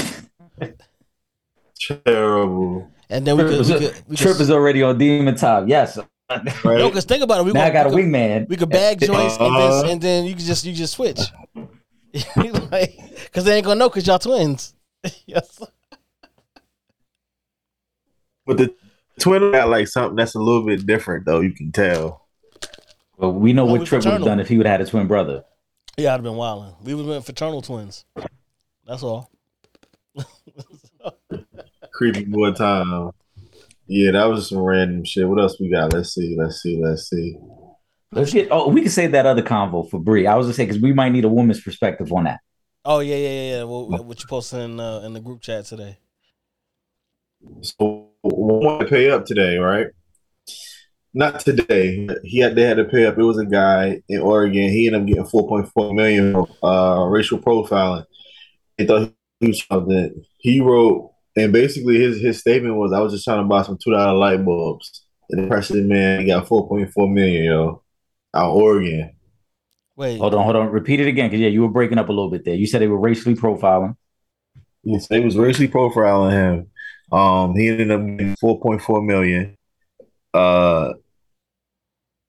[1.80, 2.88] Terrible.
[3.10, 5.68] and then we Trip, could, is, we could, we Trip is already on demon time.
[5.68, 5.98] Yes.
[6.64, 6.78] Right?
[6.78, 7.46] no, cause think about it.
[7.46, 8.50] We now I gonna, got a we could, wingman.
[8.50, 9.82] we could bag joints and Uh-huh.
[9.84, 11.20] then and then you can just you just switch.
[12.72, 13.00] like,
[13.32, 14.74] cause they ain't gonna know cause y'all twins.
[15.26, 15.60] yes.
[18.46, 18.74] But the
[19.20, 21.40] twin got like something that's a little bit different though.
[21.42, 22.28] You can tell.
[23.18, 24.88] But we know No, what we Trip would have done if he would have had
[24.88, 25.44] a twin brother.
[25.98, 26.76] Yeah, I'd have been wilding.
[26.84, 28.06] We would have been fraternal twins.
[28.86, 29.30] That's all.
[31.94, 33.12] Creepy boy time.
[33.88, 35.28] Yeah, that was some random shit.
[35.28, 35.94] What else we got?
[35.94, 36.36] Let's see.
[36.38, 36.80] Let's see.
[36.82, 37.38] Let's see.
[38.12, 38.48] Let's get.
[38.52, 40.28] Oh, we can save that other convo for Bree.
[40.28, 42.40] I was gonna say because we might need a woman's perspective on that.
[42.86, 43.64] Oh yeah, yeah, yeah, yeah.
[43.64, 45.98] What, what you posted in uh, in the group chat today?
[47.62, 49.88] So we want to pay up today, right?
[51.14, 52.08] Not today.
[52.24, 53.18] He had they had to pay up.
[53.18, 54.70] It was a guy in Oregon.
[54.70, 58.06] He ended up getting four point four million uh racial profiling.
[58.78, 60.24] They thought he was something.
[60.38, 63.78] He wrote and basically his his statement was I was just trying to buy some
[63.82, 65.06] two dollar light bulbs.
[65.30, 67.84] And the person man he got four point four million, yo.
[68.36, 69.16] Out of Oregon.
[69.96, 70.70] Wait, Hold on, hold on.
[70.70, 72.56] Repeat it again, because yeah, you were breaking up a little bit there.
[72.56, 73.96] You said they were racially profiling.
[74.84, 76.72] Yes, they was racially profiling him.
[77.18, 79.56] Um, he ended up getting four point four million.
[80.34, 80.94] Uh,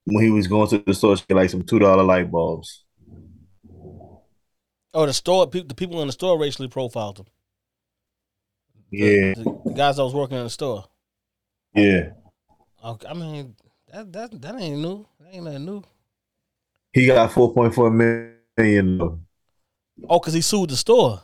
[0.05, 2.85] when he was going to the store to get like some two dollar light bulbs.
[4.93, 5.49] Oh, the store.
[5.49, 7.27] pe- The people in the store racially profiled them.
[8.97, 10.85] Yeah, the, the guys that was working in the store.
[11.75, 12.11] yeah.
[12.85, 13.57] Okay, I mean,
[13.93, 15.07] that that that ain't new.
[15.21, 15.83] That ain't nothing new.
[16.93, 18.99] He got four point four million.
[18.99, 19.21] though.
[20.09, 21.23] Oh, cause he sued the store.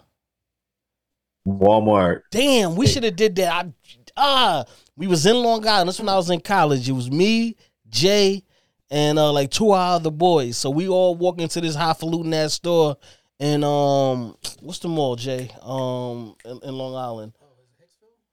[1.47, 2.23] Walmart.
[2.31, 3.53] Damn, we should have did that.
[3.53, 3.73] I,
[4.17, 4.65] ah,
[4.97, 5.89] we was in Long Island.
[5.89, 6.89] That's when I was in college.
[6.89, 7.57] It was me,
[7.89, 8.45] Jay,
[8.91, 10.57] and uh, like two other boys.
[10.57, 12.97] So we all walk into this highfalutin ass store,
[13.39, 15.51] and um, what's the mall, Jay?
[15.63, 17.33] Um, in, in Long Island.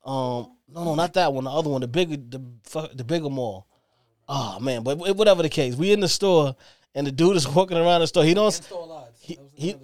[0.07, 1.43] Um, no, no, not that one.
[1.43, 2.41] The other one, the bigger, the
[2.93, 3.67] the bigger mall.
[4.27, 6.55] Oh man, but whatever the case, we in the store,
[6.95, 8.23] and the dude is walking around the store.
[8.23, 8.59] He don't.
[9.19, 9.75] He, he,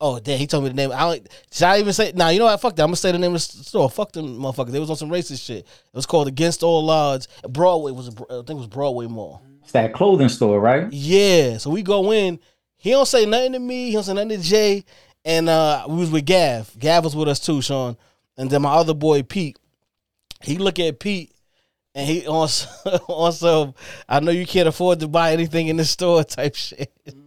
[0.00, 0.92] Oh, damn, he told me the name.
[0.92, 2.12] I don't, should I even say?
[2.14, 2.60] Nah, you know what?
[2.60, 2.82] Fuck that.
[2.82, 3.88] I'm gonna say the name of the store.
[3.88, 4.72] Fuck them motherfuckers.
[4.72, 5.60] They was on some racist shit.
[5.60, 7.28] It was called Against All Odds.
[7.48, 9.42] Broadway was, a, I think it was Broadway Mall.
[9.62, 10.92] It's that clothing store, right?
[10.92, 11.56] Yeah.
[11.58, 12.38] So we go in.
[12.76, 13.86] He don't say nothing to me.
[13.86, 14.84] He don't say nothing to Jay.
[15.24, 16.76] And uh, we was with Gav.
[16.78, 17.96] Gav was with us too, Sean.
[18.36, 19.58] And then my other boy Pete.
[20.42, 21.32] He look at Pete.
[21.94, 23.74] And he on some- on some,
[24.08, 26.92] I know you can't afford to buy anything in the store type shit.
[27.06, 27.20] Mm-hmm.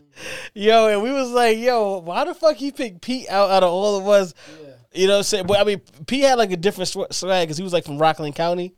[0.55, 3.69] Yo, and we was like, yo, why the fuck he picked Pete out out of
[3.69, 4.33] all of us?
[4.93, 5.47] You know what I'm saying?
[5.47, 8.35] But I mean, Pete had like a different swag because he was like from Rockland
[8.35, 8.73] County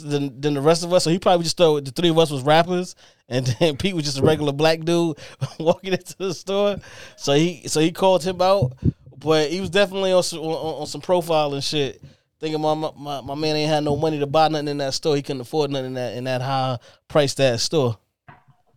[0.00, 1.04] than, than the rest of us.
[1.04, 2.94] So he probably just thought the three of us was rappers,
[3.28, 5.18] and then Pete was just a regular black dude
[5.58, 6.76] walking into the store.
[7.16, 8.74] So he so he called him out,
[9.18, 12.02] but he was definitely on some, on, on some profile and shit.
[12.40, 15.16] Thinking my, my my man ain't had no money to buy nothing in that store.
[15.16, 16.78] He couldn't afford nothing in that in that high
[17.08, 17.98] priced ass store.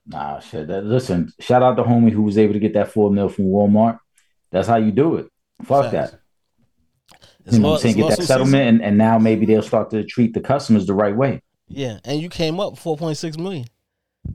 [0.08, 0.68] Nah, shit.
[0.68, 3.46] That, listen, shout out to homie who was able to get that four mil from
[3.46, 4.00] Walmart.
[4.52, 5.28] That's how you do it.
[5.64, 6.12] Fuck Facts.
[6.12, 6.20] that.
[7.46, 7.96] It's You know law- what I'm saying?
[7.98, 11.16] Get that settlement, and, and now maybe they'll start to treat the customers the right
[11.16, 11.42] way.
[11.68, 13.66] Yeah, and you came up four point six million.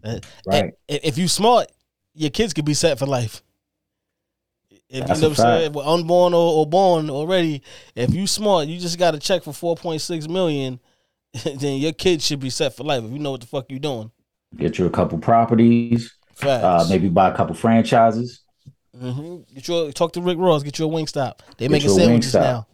[0.04, 0.72] Uh, Right.
[0.88, 1.66] and If you smart,
[2.14, 3.42] your kids could be set for life.
[4.88, 7.62] If That's you know what I'm saying, well, unborn or, or born already,
[7.96, 10.80] if you smart, you just got to check for four point six million.
[11.44, 13.78] Then your kids should be set for life if you know what the fuck you're
[13.78, 14.10] doing.
[14.56, 16.64] Get you a couple properties, Facts.
[16.64, 18.40] uh, maybe buy a couple franchises.
[18.96, 19.54] Mm-hmm.
[19.54, 20.62] Get your talk to Rick Ross.
[20.62, 21.40] Get you a Wingstop.
[21.58, 22.66] They Get making a sandwiches now.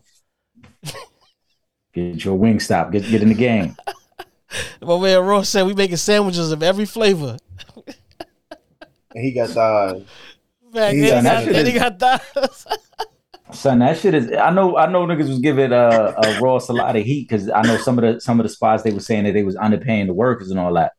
[1.92, 2.92] Get your Wingstop.
[2.92, 3.74] Get get in the game.
[4.82, 7.36] My man Ross said we making sandwiches of every flavor.
[9.14, 10.02] And he got thighs.
[10.72, 12.66] Fact, He's and he got, that and he got thighs.
[13.52, 14.32] Son, that shit is.
[14.32, 14.76] I know.
[14.76, 17.76] I know niggas was giving uh, uh Ross a lot of heat because I know
[17.76, 20.14] some of the some of the spots they were saying that they was underpaying the
[20.14, 20.92] workers and all that.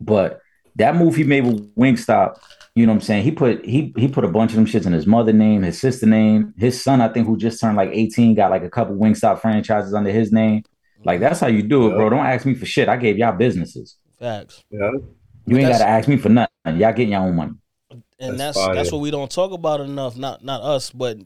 [0.00, 0.40] But
[0.76, 2.38] that move he made with Wingstop,
[2.74, 3.24] you know what I'm saying?
[3.24, 5.78] He put he he put a bunch of them shits in his mother name, his
[5.78, 7.02] sister name, his son.
[7.02, 10.32] I think who just turned like 18 got like a couple Wingstop franchises under his
[10.32, 10.62] name.
[11.04, 12.08] Like that's how you do it, bro.
[12.08, 12.88] Don't ask me for shit.
[12.88, 13.96] I gave y'all businesses.
[14.18, 14.62] Facts.
[14.70, 14.90] Yeah.
[15.46, 16.50] You ain't gotta ask me for nothing.
[16.66, 17.52] Y'all getting your own money.
[18.20, 20.16] And That's that's that's, what we don't talk about enough.
[20.16, 21.16] Not not us, but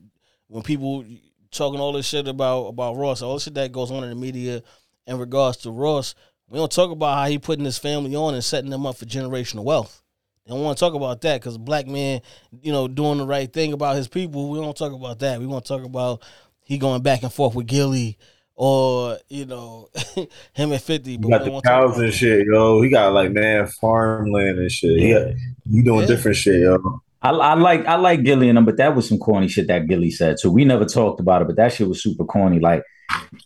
[0.46, 1.04] when people
[1.50, 4.14] talking all this shit about about Ross, all the shit that goes on in the
[4.14, 4.62] media
[5.06, 6.14] in regards to Ross,
[6.48, 9.06] we don't talk about how he putting his family on and setting them up for
[9.06, 10.02] generational wealth.
[10.46, 12.20] They don't want to talk about that because black man,
[12.62, 14.50] you know, doing the right thing about his people.
[14.50, 15.40] We don't talk about that.
[15.40, 16.22] We want to talk about
[16.62, 18.18] he going back and forth with Gillie
[18.56, 19.88] or you know
[20.52, 21.12] him at fifty.
[21.12, 22.16] He But got the don't talk cows about and that.
[22.16, 22.80] shit, yo.
[22.82, 24.98] He got like man farmland and shit.
[24.98, 25.28] He, got,
[25.70, 26.06] he doing Yeah.
[26.06, 27.00] different shit, yo.
[27.22, 29.88] I, I like I like Gillie and them, but that was some corny shit that
[29.88, 30.38] Gillie said.
[30.38, 32.58] So we never talked about it, but that shit was super corny.
[32.60, 32.82] Like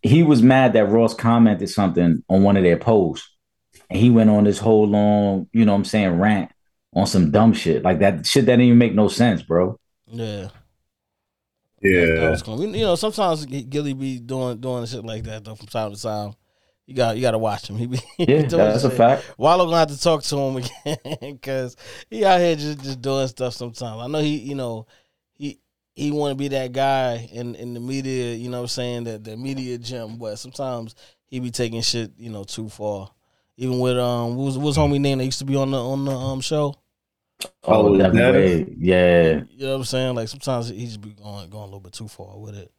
[0.02, 3.28] he was mad that Ross commented something on one of their posts,
[3.88, 6.50] and he went on this whole long, you know, what I'm saying rant
[6.94, 8.26] on some dumb shit like that.
[8.26, 9.78] Shit that didn't even make no sense, bro.
[10.08, 10.48] Yeah.
[11.80, 12.30] That Yeah.
[12.30, 12.60] was cool.
[12.64, 16.34] You know, sometimes Gillie be doing doing shit like that though from time to time.
[16.86, 17.76] You got you got to watch him.
[17.78, 19.34] He be Yeah, doing that's a fact.
[19.36, 21.76] Wallo gonna have to talk to him again because
[22.10, 23.54] he out here just just doing stuff.
[23.54, 24.86] Sometimes I know he you know
[25.34, 25.60] he
[25.94, 28.34] he want to be that guy in in the media.
[28.34, 30.94] You know, what I'm saying that the media gym, but sometimes
[31.26, 33.10] he be taking shit you know too far.
[33.56, 35.78] Even with um, what was what was homie name that used to be on the
[35.78, 36.74] on the um show.
[37.64, 38.50] Oh, Devin Dennis?
[38.50, 38.76] Wade.
[38.78, 39.42] Yeah.
[39.50, 40.14] You know what I'm saying?
[40.14, 42.72] Like sometimes he just be going going a little bit too far with it.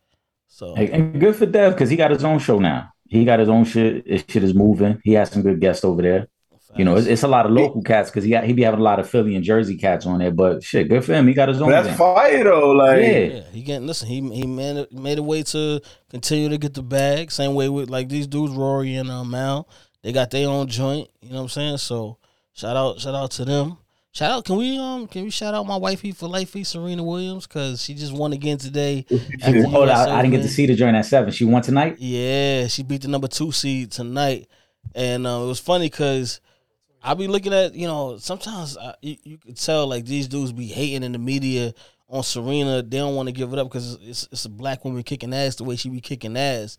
[0.48, 2.92] So Hey, and good for Dev because he got his own show now.
[3.08, 4.06] He got his own shit.
[4.08, 5.00] His shit is moving.
[5.04, 6.28] He has some good guests over there.
[6.76, 8.80] You know, it's, it's a lot of local cats because he got, he be having
[8.80, 10.32] a lot of Philly and Jersey cats on there.
[10.32, 11.28] But shit, good for him.
[11.28, 11.72] He got his own.
[11.72, 11.98] That's thing.
[11.98, 12.72] fire though.
[12.72, 13.20] Like Yeah.
[13.20, 14.08] Yeah, he getting listen.
[14.08, 17.32] He he made made a way to continue to get the bag.
[17.32, 19.68] Same way with like these dudes, Rory and uh, Mal.
[20.04, 21.10] They got their own joint.
[21.22, 21.78] You know what I'm saying?
[21.78, 22.18] So
[22.54, 23.78] shout out, shout out to them.
[24.12, 24.46] Shout out.
[24.46, 27.94] Can we um can we shout out my wifey for life, Serena Williams, because she
[27.94, 29.06] just won again today.
[29.10, 31.32] the Oh, I, I didn't get to see the joint at seven.
[31.32, 31.98] She won tonight.
[32.00, 34.48] Yeah, she beat the number two seed tonight,
[34.96, 36.42] and uh, it was funny because
[37.04, 40.52] I be looking at you know sometimes I, you, you could tell like these dudes
[40.52, 41.74] be hating in the media
[42.10, 42.82] on Serena.
[42.82, 45.56] They don't want to give it up because it's it's a black woman kicking ass
[45.56, 46.78] the way she be kicking ass,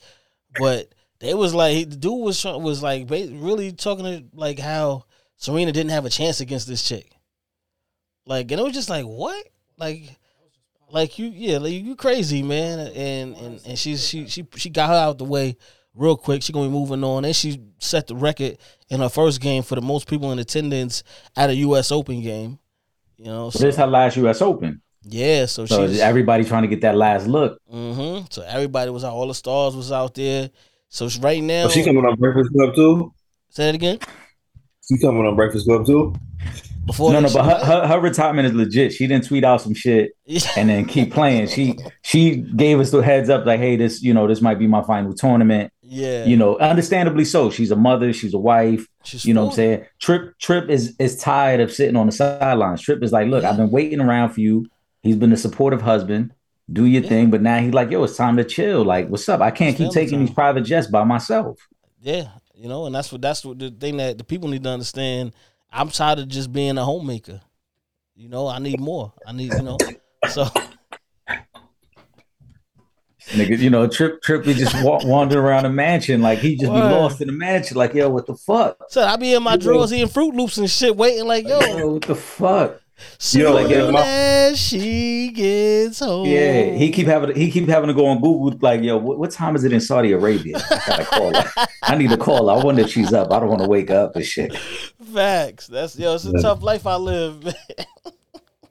[0.58, 5.04] but they was like the dude was was like really talking to like how
[5.36, 7.12] Serena didn't have a chance against this chick,
[8.26, 9.46] like and it was just like what
[9.78, 10.16] like
[10.92, 14.88] like you yeah like you crazy man and and and she's she she she got
[14.88, 15.56] her out the way
[15.94, 18.56] real quick she gonna be moving on and she set the record
[18.88, 21.02] in her first game for the most people in attendance
[21.37, 22.59] at a us open game
[23.16, 24.40] you know So so, this her last U.S.
[24.42, 24.80] Open.
[25.04, 27.59] yeah so, So she's everybody trying to get that last look.
[27.72, 30.50] Mm hmm so everybody was out all the stars was out there
[30.88, 33.12] so she- right now Oh, she coming on Breakfast Club too.
[33.50, 33.98] say it again
[34.88, 36.14] She coming on Breakfast Club too.
[36.90, 38.92] Before no, no, but her, her, her retirement is legit.
[38.92, 40.12] She didn't tweet out some shit
[40.57, 41.48] and then keep playing.
[41.48, 44.66] She she gave us the heads up like, hey, this you know this might be
[44.66, 45.72] my final tournament.
[45.83, 47.50] yeah You know, understandably so.
[47.50, 48.12] She's a mother.
[48.12, 48.87] She's a wife.
[49.05, 49.87] she's You know what I'm saying?
[50.00, 52.83] Trip Trip is is tired of sitting on the sidelines.
[52.83, 54.66] Trip is like, look, I've been waiting around for you.
[55.03, 56.33] He's been a supportive husband.
[56.72, 57.09] Do your Yeah.
[57.09, 58.85] thing, but now he's like, yo, it's time to chill.
[58.85, 59.40] Like, what's up?
[59.40, 60.26] I can't It's keep taking time.
[60.26, 61.59] these private jets by myself.
[62.00, 64.70] Yeah, you know, and that's what that's what the thing that the people need to
[64.70, 65.33] understand.
[65.72, 67.40] I'm tired of just being a homemaker.
[68.14, 69.12] You know, I need more.
[69.26, 69.78] I need, you know,
[70.28, 70.46] so
[73.30, 76.72] Nigga, you know, Trip Trip be just wa- wandering around the mansion like he just
[76.72, 77.76] be lost in the mansion.
[77.76, 78.76] Like, yo, what the fuck?
[78.88, 81.92] so I be in my drawers eating Fruit Loops and shit, waiting like, yo, Yo,
[81.92, 82.80] what the fuck?
[83.18, 86.26] Soon Yo, like, my- she gets home.
[86.26, 89.30] Yeah, he keep having he keep having to go on Google like, yo, what, what
[89.30, 90.56] time is it in Saudi Arabia?
[90.70, 91.66] I gotta call her.
[91.82, 92.60] I need to call her.
[92.60, 93.33] I wonder if she's up.
[93.33, 94.56] I don't want to wake up and shit.
[95.14, 95.66] facts.
[95.66, 96.40] That's yo, it's a Yeah.
[96.42, 97.44] tough life I live.
[97.44, 97.54] man.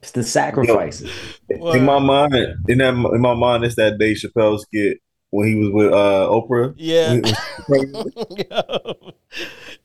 [0.01, 1.11] It's the sacrifices.
[1.49, 2.33] In my mind,
[2.69, 4.99] in that in my mind, it's that Dave Chappelle skit
[5.31, 6.73] when he was with uh Oprah.
[6.77, 7.19] yeah.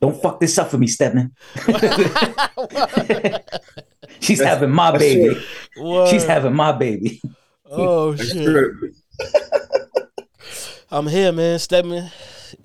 [0.01, 0.21] When he was- Yo.
[0.21, 1.33] Don't fuck this up for me, Stedman.
[4.21, 5.35] She's That's- having my baby.
[5.75, 6.07] true.
[6.09, 7.21] She's having my baby.
[7.71, 8.95] Oh shit.
[10.91, 11.59] I'm here, man.
[11.59, 12.11] Stedman.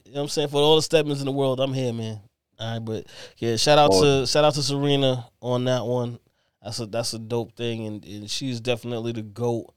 [0.06, 0.48] You know what I'm saying?
[0.50, 2.22] For all the Stedmans in the world, I'm here, man.
[2.60, 3.06] All right, but
[3.38, 6.20] yeah, shout out to shout out to Serena on that one.
[6.62, 9.74] That's a that's a dope thing, and, and she's definitely the goat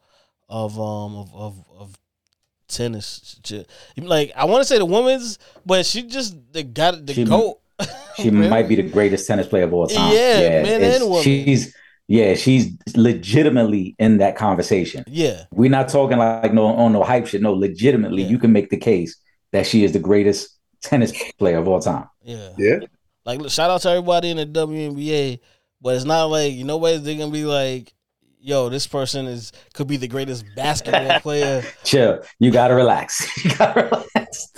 [0.49, 1.95] of um of of, of
[2.69, 3.39] tennis.
[3.45, 3.65] She-
[3.99, 7.59] Like I want to say the women's, but she just the got the She- goat.
[8.17, 8.49] She Really?
[8.49, 10.13] might be the greatest tennis player of all time.
[10.13, 11.23] Yeah, men it's- and women.
[11.25, 11.75] She's
[12.09, 15.05] Yeah, she's legitimately in that conversation.
[15.07, 17.41] Yeah, We're not talking like no on no hype shit.
[17.43, 18.29] No, legitimately, Yeah.
[18.29, 19.17] you can make the case
[19.53, 20.49] that she is the greatest
[20.83, 22.07] tennis player of all time.
[22.23, 22.51] yeah.
[22.59, 22.79] Yeah.
[23.25, 25.39] Like, look, shout out to everybody in the WNBA,
[25.81, 27.93] but it's not like you know what they're gonna be like.
[28.45, 31.63] Yo, this person is could be the greatest basketball player.
[31.85, 32.21] Chill.
[32.41, 33.25] You gotta relax.
[33.45, 33.85] You gotta
[34.15, 34.49] relax.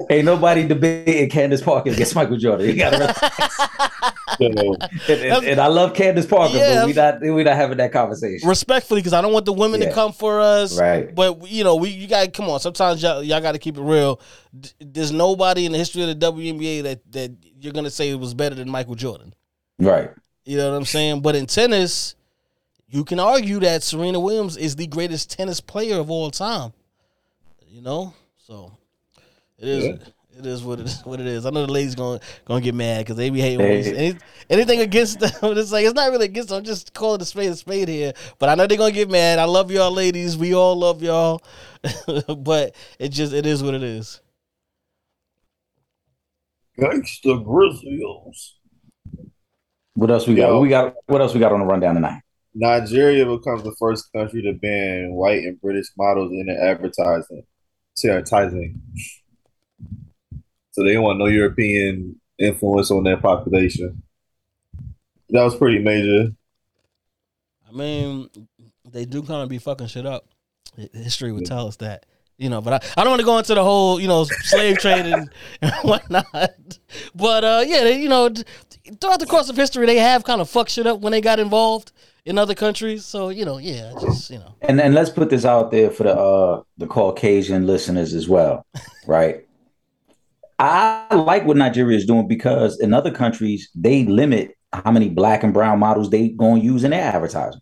[0.10, 2.66] Ain't nobody debating Candace Parker against Michael Jordan.
[2.68, 4.00] You gotta relax.
[4.38, 6.80] And, and- and I love Candace Parker, Yeah.
[6.80, 8.48] but we not we not having that conversation.
[8.48, 10.78] Respectfully, because I don't want the women to come for us.
[10.78, 11.12] Right.
[11.14, 12.60] But you know, we you got to come on.
[12.60, 14.20] Sometimes y'all, y'all got to keep it real.
[14.58, 18.34] D- There's nobody in the history of the WNBA that that you're gonna say was
[18.34, 19.34] better than Michael Jordan.
[19.80, 20.10] Right.
[20.44, 21.20] You know what I'm saying?
[21.22, 22.14] But in tennis,
[22.90, 26.72] you can argue that Serena Williams is the greatest tennis player of all time.
[27.68, 28.76] You know, so
[29.58, 29.84] it is.
[29.86, 29.94] Yeah.
[30.38, 31.00] It is what it is.
[31.04, 31.44] What it is.
[31.44, 33.94] I know the ladies gonna gonna get mad because they be hating Hey.
[33.94, 34.18] any,
[34.48, 35.30] anything against them.
[35.58, 36.58] It's like it's not really against them.
[36.58, 38.12] I'm just calling it a spade a spade here.
[38.38, 39.38] But I know they're gonna get mad.
[39.38, 40.36] I love y'all, ladies.
[40.36, 41.42] We all love y'all.
[42.38, 44.20] but it just it is what it is.
[46.78, 48.54] Gangsta Grizzlies.
[49.94, 50.48] What else we got?
[50.48, 50.54] Yo.
[50.54, 50.94] What we got?
[51.06, 52.22] What else we got on the rundown tonight?
[52.54, 57.44] Nigeria becomes the first country to ban white and British models in their advertising.
[58.04, 58.80] Advertising.
[60.72, 64.02] So they want no European influence on their population.
[65.28, 66.32] That was pretty major.
[67.68, 68.28] I mean,
[68.90, 70.26] they do kind of be fucking shit up.
[70.92, 72.06] History would tell us that,
[72.40, 72.60] you know.
[72.60, 75.30] But I, I don't want to go into the whole, you know, slave trade and,
[75.62, 76.78] and whatnot.
[77.14, 78.30] But uh, yeah, they, you know,
[79.00, 81.38] throughout the course of history, they have kind of fucked shit up when they got
[81.38, 81.92] involved
[82.24, 83.04] in other countries.
[83.04, 86.04] So you know, yeah, just you know, And and let's put this out there for
[86.04, 88.66] the uh the Caucasian listeners as well,
[89.06, 89.46] right?
[90.58, 95.42] I like what Nigeria is doing because in other countries they limit how many black
[95.42, 97.60] and brown models they gonna use in their advertising,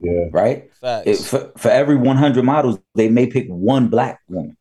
[0.00, 0.28] Yeah.
[0.30, 0.72] right?
[0.74, 1.06] facts.
[1.06, 4.56] It, for, for every 100 models, they may pick one black woman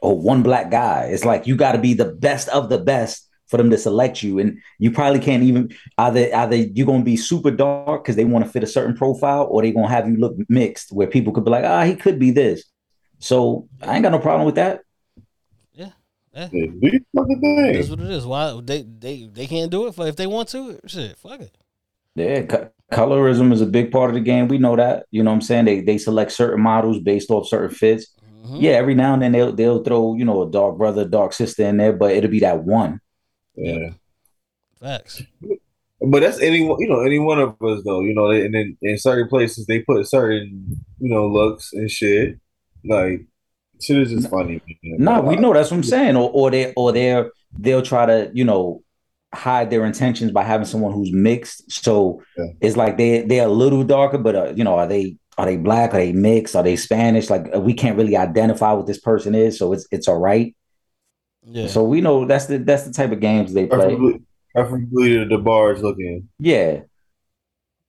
[0.00, 1.04] or one black guy.
[1.12, 4.22] It's like you got to be the best of the best for them to select
[4.22, 8.24] you, and you probably can't even either either you're gonna be super dark because they
[8.24, 11.34] want to fit a certain profile, or they're gonna have you look mixed where people
[11.34, 12.64] could be like, ah, he could be this.
[13.18, 14.80] So I ain't got no problem with that.
[16.34, 17.98] Yeah, do your fucking it is thing.
[17.98, 18.24] what it is.
[18.24, 20.80] Why they they they can't do it for if they want to?
[20.86, 21.54] Shit, fuck it.
[22.14, 24.48] Yeah, co- colorism is a big part of the game.
[24.48, 25.06] We know that.
[25.10, 25.64] You know what I'm saying?
[25.64, 28.06] They they select certain models based off certain fits.
[28.44, 28.60] Mhm.
[28.60, 31.64] Yeah, every now and then they'll they'll throw you know a dark brother, dark sister
[31.64, 33.00] in there, but it'll be that one.
[33.54, 33.90] Yeah.
[34.80, 35.22] Facts.
[36.04, 38.98] But that's any you know any one of us though you know and then in
[38.98, 42.40] certain places they put certain you know looks and shit
[42.84, 43.24] like
[43.80, 44.60] shit is just funny.
[44.82, 44.96] Man.
[44.98, 46.16] No, we know that's what I'm saying.
[46.16, 48.82] Or or they or they're they'll try to, you know,
[49.34, 51.70] hide their intentions by having someone who's mixed.
[51.70, 52.46] So Yeah.
[52.60, 55.56] it's like they they're a little darker, but uh, you know, are they are they
[55.56, 55.94] black?
[55.94, 56.54] Are they mixed?
[56.54, 57.30] Are they Spanish?
[57.30, 60.54] Like uh, we can't really identify what this person is, so it's it's all right.
[61.44, 61.66] Yeah.
[61.66, 63.78] So we know that's the that's the type of games they play.
[63.78, 64.20] Preferably,
[64.54, 66.28] preferably the bars looking.
[66.38, 66.82] Yeah.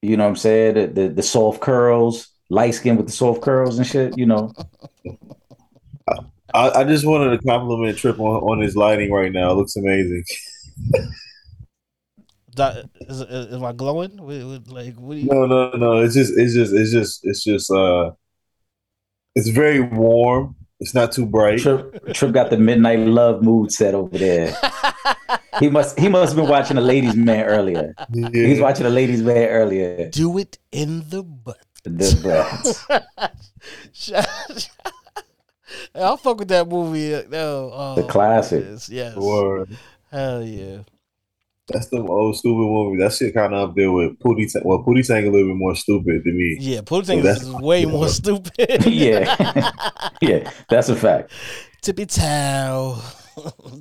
[0.02, 0.74] You know what I'm saying?
[0.76, 4.52] The the, the soft curls, light skin with the soft curls and shit, you know.
[6.56, 9.52] I, I just wanted to compliment Trip on, on his lighting right now.
[9.52, 10.24] It looks amazing.
[12.56, 14.22] That- Is, is, am I glowing?
[14.24, 15.26] With, with, like, what you?
[15.26, 15.98] No, no, no.
[16.00, 17.72] It's just, it's just, it's just, it's just.
[17.72, 18.12] uh
[19.36, 20.56] It's very warm.
[20.80, 21.60] It's not too bright.
[21.60, 24.56] Trip, Trip got the midnight love mood set over there.
[25.60, 27.94] He must he must have been watching a ladies man earlier.
[28.12, 28.60] He was Yeah.
[28.60, 30.10] watching a ladies man earlier.
[30.10, 31.60] Do it in the butt.
[31.84, 33.04] The butt.
[35.96, 37.14] I'll fuck with that movie.
[37.14, 38.66] uh, No, oh, The classic.
[38.68, 39.16] Yes, yes.
[39.16, 39.68] Or
[40.12, 40.80] Hell yeah.
[41.68, 43.02] That's the old stupid movie.
[43.02, 44.52] That shit kind of up there with Pootie.
[44.52, 44.64] Tang.
[44.66, 46.58] Well, Pootie Tang a little bit more stupid than me.
[46.60, 48.54] Yeah, Pootie that's- is way more stupid.
[48.86, 49.72] yeah,
[50.22, 51.32] yeah, that's a fact.
[51.82, 53.02] Tippy towel.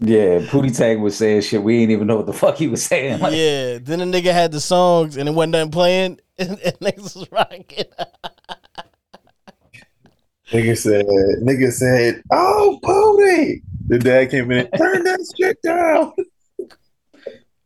[0.01, 1.63] Yeah, Pootie Tang was saying shit.
[1.63, 3.21] We didn't even know what the fuck he was saying.
[3.21, 3.79] Like, yeah.
[3.79, 7.31] Then the nigga had the songs and it wasn't done playing and, and niggas was
[7.31, 7.85] rocking.
[10.51, 11.07] Nigga said,
[11.43, 13.63] nigga said, oh, Pootie.
[13.89, 16.13] The dad came in, turn that shit down.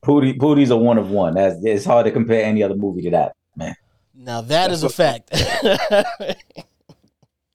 [0.07, 1.35] Pootie, Pootie's a one of one.
[1.35, 3.33] That's it's hard to compare any other movie to that.
[3.57, 3.75] Man.
[4.15, 5.31] Now that is a fact.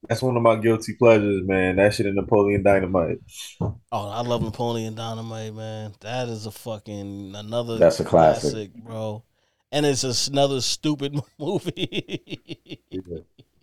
[0.10, 1.78] That's one of my guilty pleasures, man.
[1.78, 3.20] That shit in Napoleon Dynamite.
[3.62, 5.94] oh, I love Napoleon Dynamite, man.
[6.02, 8.74] That is a fucking another That's a classic.
[8.74, 9.24] bro.
[9.72, 12.82] And it's just another stupid movie.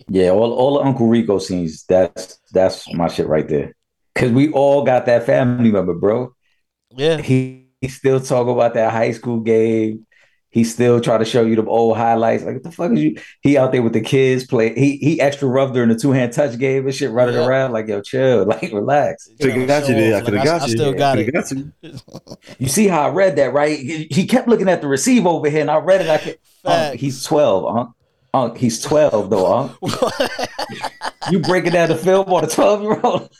[0.08, 1.84] Yeah, all all the Uncle Rico scenes.
[1.84, 3.74] That's that's my shit right there.
[4.14, 6.34] Cause we all got that family member, bro.
[6.96, 7.20] yeah.
[7.20, 10.04] He, he still talk about that high school game.
[10.50, 12.42] he still try to show you the old highlights.
[12.42, 13.16] Like, what the fuck is you?
[13.42, 14.74] He out there with the kids play.
[14.74, 17.46] He he extra rough during the two hand touch game and shit, running Yeah.
[17.46, 17.72] around.
[17.72, 19.28] Like, yo, chill, like, relax.
[19.40, 20.16] Could have got you there.
[20.16, 20.72] I could have got I you.
[20.72, 21.32] still got it.
[21.32, 21.98] coulda got you.
[22.58, 23.78] You see how I read that, right?
[23.78, 26.08] He, he kept looking at the receive over here, and I read it.
[26.08, 27.00] I kept, Unc, Facts.
[27.00, 27.90] he's twelve, Unc.
[28.34, 30.10] Unc, he's twelve though, uh-huh.
[30.20, 31.30] Unc.
[31.30, 33.30] You breaking down the film on a twelve year old?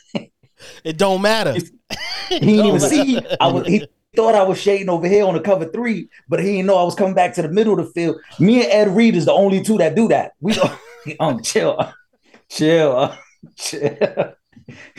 [0.83, 1.53] it don't matter.
[1.53, 3.19] He didn't even see.
[3.39, 3.65] I was.
[3.67, 3.85] He
[4.15, 6.83] thought I was shading over here on the cover three, but he didn't know I
[6.83, 8.17] was coming back to the middle of the field.
[8.39, 10.33] Me and Ed Reed is the only two that do that.
[10.41, 10.71] We don't.
[11.19, 11.93] Um, chill, uh,
[12.49, 13.15] chill, uh,
[13.55, 14.33] chill.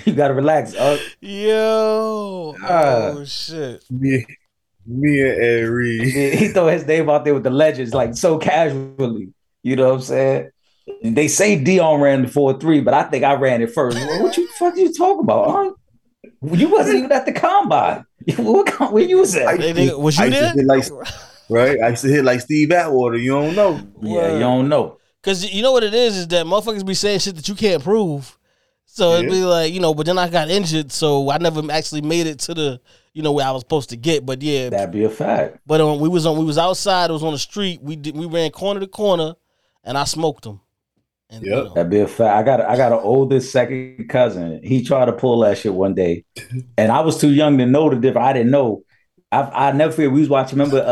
[0.05, 0.75] You gotta relax.
[0.75, 2.57] Uh, Yo.
[2.63, 3.13] Ah.
[3.13, 3.85] oh shit.
[3.91, 4.25] Me,
[4.87, 6.03] me and Ed Reed.
[6.09, 9.33] he he throw his name out there with the legends like so casually.
[9.63, 10.51] You know what I'm saying?
[11.03, 13.99] They say Deion ran the four three, but I think I ran it first.
[13.99, 15.77] What what you fuck you talking about?
[16.43, 16.55] Huh?
[16.55, 18.05] You wasn't even at the combine.
[18.37, 19.61] What where you was I- at?
[19.61, 20.53] Hey, nigga, was you I there?
[20.53, 20.85] hit like,
[21.49, 21.81] right?
[21.83, 23.17] I used to hit like Steve Atwater.
[23.17, 23.81] You don't know.
[24.01, 24.99] Yeah, you don't know.
[25.23, 27.83] Cause you know what it is is that motherfuckers be saying shit that you can't
[27.83, 28.39] prove.
[28.87, 32.01] So it'd be like, you know, but then I got injured, so I never actually
[32.01, 32.81] made it to the,
[33.13, 34.27] you know, where I was supposed to get.
[34.27, 35.59] But yeah, That'd be a fact.
[35.67, 37.09] but um, we was on, we was outside.
[37.11, 37.81] It was on the street.
[37.83, 39.35] We did, we ran corner to corner,
[39.85, 40.61] and I smoked them.
[41.31, 41.65] And, you Yep.
[41.65, 42.37] know, That'd be a fact.
[42.37, 44.61] I got I got an oldest second cousin.
[44.65, 46.25] He tried to pull that shit one day,
[46.77, 48.27] and I was too young to know the difference.
[48.27, 48.83] I didn't know.
[49.31, 50.11] I I never forget.
[50.11, 50.59] We was watching.
[50.59, 50.83] Remember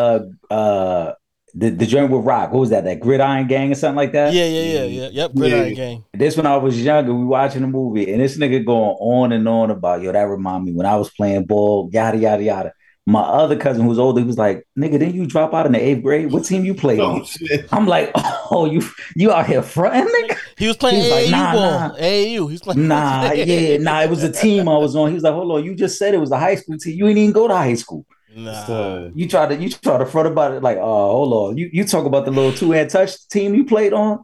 [0.51, 1.13] uh uh
[1.55, 2.53] the the joint with Rock.
[2.53, 2.85] What was that?
[2.85, 4.33] That Gridiron Gang or something like that.
[4.33, 5.35] yeah, yeah, yeah, yeah, yep.
[5.35, 5.75] Gridiron Yeah.
[5.75, 6.05] gang.
[6.15, 9.47] This when I was younger, we watching the movie, and this nigga going on and
[9.49, 10.13] on about yo.
[10.13, 11.91] That remind me when I was playing ball.
[11.93, 12.73] Yada yada yada.
[13.09, 15.73] My other cousin who was older, he was like, "Nigga, didn't you drop out in
[15.73, 16.31] the eighth grade?
[16.31, 17.67] What team you played Oh on?" shit.
[17.73, 18.83] I'm like, "Oh, you
[19.17, 21.71] you out here fronting, nigga." He was playing He was like, AAU nah, ball.
[21.71, 21.95] nah.
[21.97, 22.51] AAU.
[22.51, 22.87] He's playing.
[22.87, 25.09] Nah, yeah, nah, it was a team I was on.
[25.09, 26.99] He was like, hold on, you just said it was a high school team.
[26.99, 28.05] You didn't even go to high school.
[28.37, 28.65] Nah.
[28.67, 29.13] Son.
[29.15, 31.57] You tried to you tried to front about it like, oh, hold on.
[31.57, 34.23] You you talk about the little two hand touch team you played on?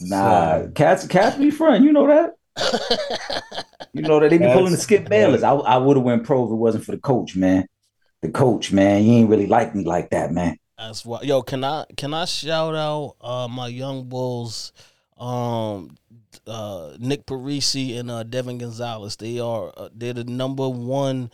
[0.00, 0.72] Nah, Son.
[0.72, 1.84] cats cats be front.
[1.84, 2.34] You know that?
[3.94, 5.44] You know that they be pulling the skip Bayless.
[5.44, 7.64] I I would have went pro if it wasn't for the coach, man.
[8.24, 10.56] The coach, man, you ain't really like me like that, man.
[10.78, 11.20] That's why.
[11.20, 14.72] Yo, can I can I shout out uh my young bulls,
[15.18, 15.94] um,
[16.46, 19.16] uh Nick Parisi and uh Devin Gonzalez.
[19.16, 21.30] They are uh, they're the number one.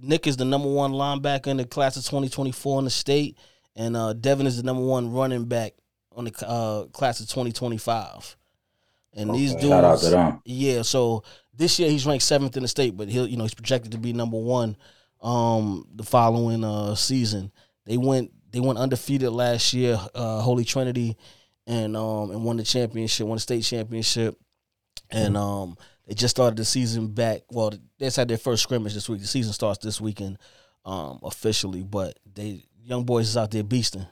[0.00, 3.36] Nick is the number one linebacker in the class of 2024 in the state,
[3.76, 5.74] and uh Devin is the number one running back
[6.16, 8.38] on the uh class of 2025.
[9.12, 10.40] And these dudes, Shout out to them.
[10.46, 13.52] yeah, so this year he's ranked seventh in the state, but he'll you know he's
[13.54, 14.78] projected to be number one
[15.20, 17.52] um the following uh season.
[17.84, 21.16] They went they went undefeated last year, uh Holy Trinity
[21.66, 24.36] and um and won the championship, won the state championship.
[25.10, 27.42] And um they just started the season back.
[27.50, 29.20] Well, they just had their first scrimmage this week.
[29.20, 30.38] The season starts this weekend
[30.84, 34.06] um officially, but they young boys is out there beasting.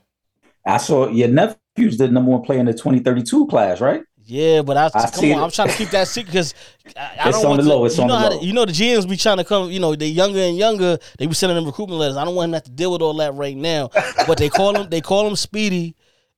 [0.66, 4.02] I saw your nephew's the number one player in the 2032 class, right?
[4.26, 5.36] Yeah, but I, I come on, it.
[5.44, 6.54] I'm trying to keep that secret because
[6.96, 8.30] I, I It's don't on want the to, low, it's you on know the how
[8.30, 8.38] low.
[8.38, 9.70] the- you know the GMs be trying to come.
[9.70, 10.98] You know they younger and younger.
[11.18, 12.16] They be sending them recruitment letters.
[12.16, 13.90] I don't want him to have to deal with all that right now.
[14.26, 15.94] but they call him they call him Speedy,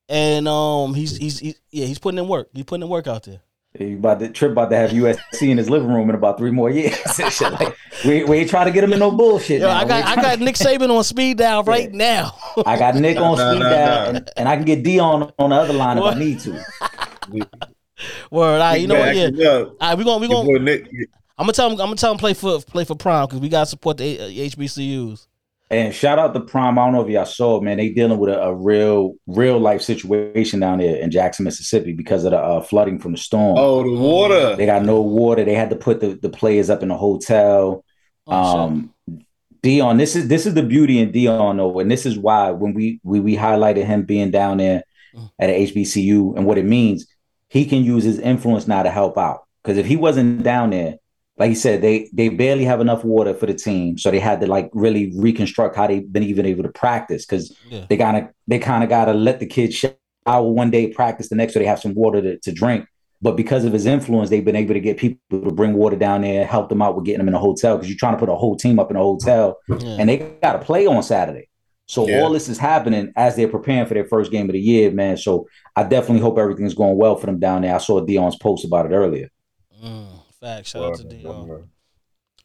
[0.08, 2.48] and um he's he's, he's yeah he's putting in work.
[2.52, 3.40] He's putting in work out there.
[3.78, 6.50] He about to trip about to have USC in his living room in about three
[6.50, 6.96] more years.
[7.40, 7.76] Like,
[8.06, 9.60] we, we ain't trying to get him in no bullshit.
[9.60, 9.76] Yo, now.
[9.76, 11.96] I got I trying got Nick Saban on speed dial right Yeah.
[11.96, 12.34] now.
[12.64, 14.18] I got Nick on Nah, speed nah, dial, nah.
[14.18, 16.64] and, and I can get Deion on the other line if I need to.
[18.30, 19.14] Word, all right, you know what?
[19.16, 20.58] Yeah, Actually, all right, we gonna we Your gonna.
[20.58, 20.86] boy Nick,
[21.38, 21.72] I'm gonna tell him.
[21.72, 24.24] I'm gonna tell him play for play for Prime because we gotta support the uh,
[24.28, 25.26] HBCUs.
[25.68, 26.78] And shout out to Prime.
[26.78, 27.78] I don't know if y'all saw, it, man.
[27.78, 32.24] They dealing with a, a real, real life situation down there in Jackson, Mississippi, because
[32.24, 33.56] of the uh, flooding from the storm.
[33.58, 34.54] oh, the water.
[34.54, 35.44] They got no water.
[35.44, 37.84] They had to put the, the players up in a hotel.
[38.28, 38.60] Oh, shit.
[38.60, 39.24] um
[39.62, 42.72] Deion, this is this is the beauty in Deion though, and this is why when
[42.72, 44.82] we we, we highlighted him being down there
[45.14, 45.30] Mm.
[45.38, 47.06] at a HBCU and what it means,
[47.56, 49.40] he can use his influence now to help out.
[49.62, 50.96] Because if he wasn't down there,
[51.38, 54.40] like he said, they they barely have enough water for the team, so they had
[54.40, 57.26] to like really reconstruct how they've been even able to practice.
[57.26, 57.84] Because Yeah.
[57.88, 61.28] they kind of they kind of got to let the kids shower one day, practice
[61.28, 62.86] the next, so they have some water to, to drink.
[63.22, 66.20] But because of his influence, they've been able to get people to bring water down
[66.22, 67.76] there, help them out with getting them in a hotel.
[67.76, 69.96] Because you're trying to put a whole team up in a hotel, Yeah.
[69.98, 71.48] and they got to play on Saturday.
[71.86, 72.20] So Yeah.
[72.20, 75.16] all this is happening as they're preparing for their first game of the year, man.
[75.16, 77.74] So I definitely hope everything's going well for them down there.
[77.74, 79.28] I saw Deion's post about it earlier.
[79.82, 80.66] Mm, fact.
[80.68, 81.50] Shout out to Deion.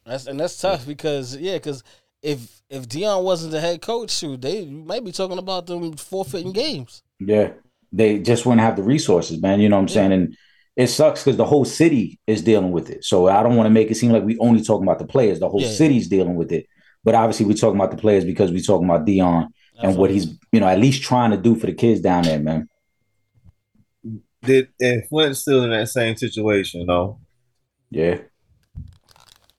[0.04, 1.82] That's and that's tough because yeah, because
[2.22, 6.52] if if Deion wasn't the head coach, shoot, they might be talking about them forfeiting
[6.52, 7.02] games.
[7.20, 7.52] Yeah,
[7.92, 9.60] they just wouldn't have the resources, man.
[9.60, 9.94] You know what I'm Yeah.
[9.94, 10.12] saying?
[10.12, 10.36] And
[10.76, 13.04] it sucks because the whole city is dealing with it.
[13.04, 15.38] So I don't want to make it seem like we only talking about the players.
[15.40, 15.68] The whole Yeah.
[15.68, 16.66] city's dealing with it.
[17.04, 19.48] But obviously, we're talking about the players because we're talking about Deion.
[19.82, 22.38] and what he's you know at least trying to do for the kids down there,
[22.38, 22.68] man.
[24.42, 27.18] Did and Flint's still in that same situation, though.
[27.90, 28.18] Yeah.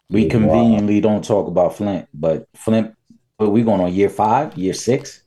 [0.10, 0.30] We Wow.
[0.32, 2.94] conveniently don't talk about Flint, but Flint,
[3.38, 5.24] but we going on year five, year six.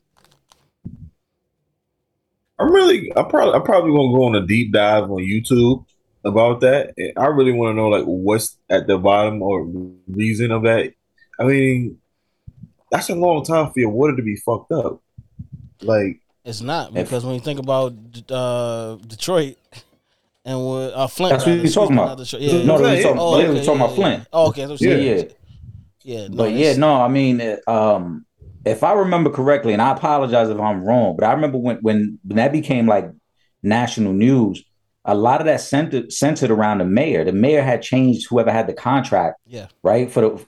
[2.59, 5.85] I'm really, I'm probably, I'm probably gonna go on a deep dive on YouTube
[6.23, 6.93] about that.
[7.17, 9.65] I really want to know like what's at the bottom or
[10.07, 10.93] reason of that.
[11.39, 11.97] I mean,
[12.91, 15.01] that's a long time for your water to be fucked up.
[15.81, 17.93] Like, It's not If- because when you think about
[18.29, 19.57] uh, Detroit
[20.45, 22.17] and what uh, Flint, That's what rather, we talking about.
[22.17, 22.41] Detroit.
[22.41, 22.95] Yeah, No, yeah.
[22.95, 24.19] we talking, Oh, okay, talking yeah, about Flint.
[24.19, 24.25] yeah.
[24.33, 25.23] Oh, okay, that's what Yeah, yeah.
[26.03, 26.27] yeah.
[26.29, 28.25] No, But yeah, no, I mean, uh, um,
[28.65, 32.19] if I remember correctly, and I apologize if I'm wrong, but I remember when when,
[32.25, 33.09] when that became like
[33.63, 34.63] national news,
[35.05, 37.23] a lot of that centered centered around the mayor.
[37.23, 39.67] The mayor had changed whoever had the contract, yeah.
[39.83, 40.45] right, for the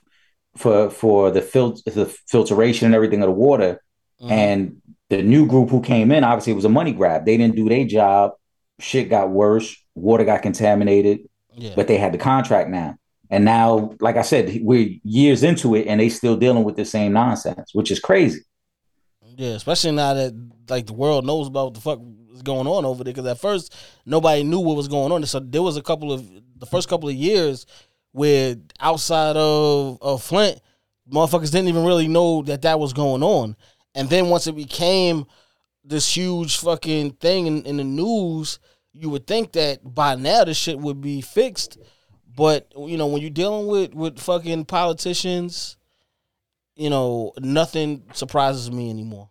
[0.56, 3.80] for for the fil- the filtration and everything of the water.
[4.22, 4.30] Mhm.
[4.30, 7.24] And the new group who came in, obviously, it was a money grab.
[7.24, 8.32] They didn't do their job.
[8.78, 9.76] Shit got worse.
[9.94, 11.20] Water got contaminated
[11.56, 11.72] yeah.
[11.76, 12.96] but they had the contract now.
[13.28, 16.84] And now, like I said, we're years into it and they still dealing with the
[16.84, 18.40] same nonsense, which is crazy.
[19.36, 22.00] Yeah, especially now that like the world knows about what the fuck
[22.34, 23.12] is going on over there.
[23.12, 23.74] Because at first
[24.04, 25.24] nobody knew what was going on.
[25.26, 27.66] So there was a couple of the first couple of years
[28.12, 30.60] where outside of of Flint,
[31.10, 33.56] motherfuckers didn't even really know that that was going on.
[33.94, 35.26] And then once it became
[35.84, 38.58] this huge fucking thing in, in the news,
[38.92, 41.78] you would think that by now this shit would be fixed.
[42.36, 45.76] But you know, when you're dealing with with fucking politicians,
[46.76, 49.30] you know, nothing surprises me anymore.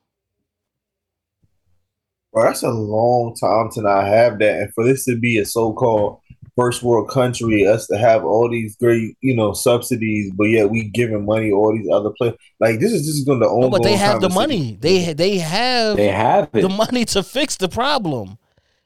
[2.32, 5.46] bro, that's a long time to not have that, and for this to be a
[5.46, 6.20] so-called
[6.60, 10.90] first world country, us to have all these great, you know, subsidies, but yet we
[10.90, 12.38] giving money to all these other places.
[12.60, 14.78] Like this is this is going to No, but they have the money.
[14.80, 16.62] They they have They have it.
[16.62, 18.38] the money to fix the problem.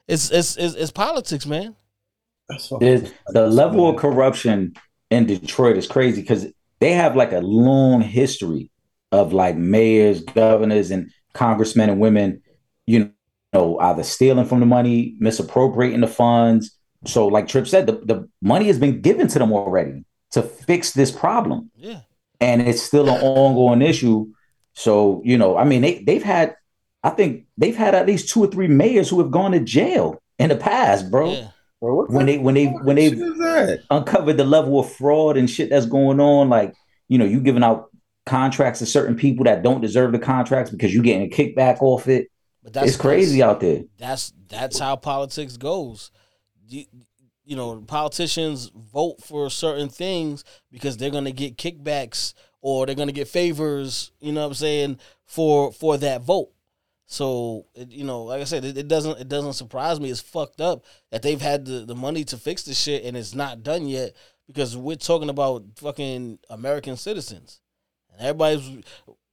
[0.08, 1.76] It's it's it's, it's politics, man.
[2.48, 4.76] That's fucking the level of corruption
[5.10, 6.46] in Detroit is crazy because
[6.80, 8.70] they have like a long history
[9.12, 12.42] of like mayors, governors, and congressmen and women,
[12.86, 13.12] you
[13.54, 16.78] know, either stealing from the money, misappropriating the funds.
[17.06, 20.92] So, like Trip said, the, the money has been given to them already to fix
[20.92, 21.70] this problem.
[21.76, 22.02] Yeah.
[22.40, 24.28] and it's still an ongoing issue.
[24.74, 26.56] So, you know, I mean, they they've had,
[27.04, 30.22] I think they've had at least two or three mayors who have gone to jail
[30.40, 31.32] in the past, bro.
[31.34, 31.48] Yeah.
[31.80, 34.92] Bro, what When the they when they when they shit is uncovered the level of
[34.92, 36.74] fraud and shit that's going on, like
[37.10, 37.90] you know, you giving out
[38.26, 42.08] contracts to certain people that don't deserve the contracts because you're getting a kickback off
[42.08, 42.30] it.
[42.64, 43.84] But that's it's crazy That's, out there.
[43.98, 46.10] that's that's how politics goes.
[46.68, 46.86] You,
[47.46, 53.12] you know, politicians vote for certain things because they're gonna get kickbacks or they're gonna
[53.12, 54.12] get favors.
[54.20, 56.52] You know what I'm saying for for that vote.
[57.06, 60.10] So it, you know, like I said, it, it doesn't it doesn't surprise me.
[60.10, 63.36] It's fucked up that they've had the, the money to fix this shit and it's
[63.36, 64.14] not done yet
[64.48, 67.62] because we're talking about fucking American citizens
[68.12, 68.68] and everybody's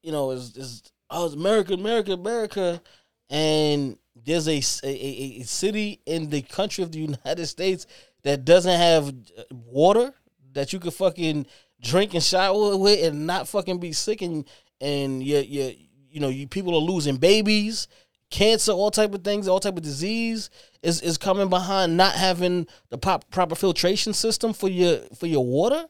[0.03, 2.83] you know is is oh it's America America America
[3.31, 7.87] and there's a, a, a- city in the country of the United States
[8.23, 10.13] that doesn't have uh, water
[10.53, 11.47] that you could fucking
[11.81, 14.45] drink and shower with and not fucking be sick and
[14.81, 15.75] and you you
[16.11, 17.89] you know you people are losing babies
[18.31, 20.51] cancer all type of things all type of disease
[20.83, 25.45] is is coming behind not having the pop, proper filtration system for your for your
[25.45, 25.87] water.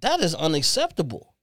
[0.00, 1.34] That is unacceptable.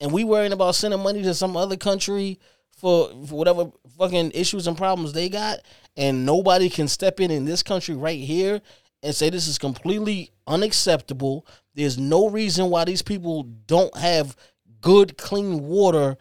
[0.00, 2.38] And we worrying about sending money to some other country
[2.82, 5.60] for, for whatever fucking issues and problems they got,
[5.96, 8.60] and nobody can step in in this country right here
[9.04, 11.46] and say this is completely unacceptable.
[11.74, 14.36] There's no reason why these people don't have
[14.80, 16.16] good, clean water,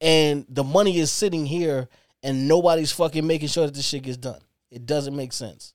[0.00, 1.88] and the money is sitting here,
[2.24, 4.40] and nobody's fucking making sure that this shit gets done.
[4.72, 5.74] It doesn't make sense.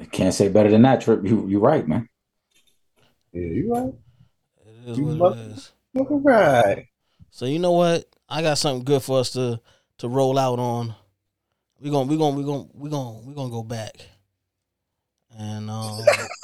[0.00, 1.24] I can't say better than that, Trip.
[1.24, 2.08] You you right, man.
[3.32, 3.94] Yeah, you right.
[4.82, 5.72] It is You what it is.
[5.96, 6.86] Fucking right.
[7.30, 8.04] So you know what?
[8.28, 9.60] I got something good for us to
[9.98, 10.94] to roll out on.
[11.80, 13.94] We gonna we gonna we gonna we gonna we gonna go back.
[15.36, 16.04] And um,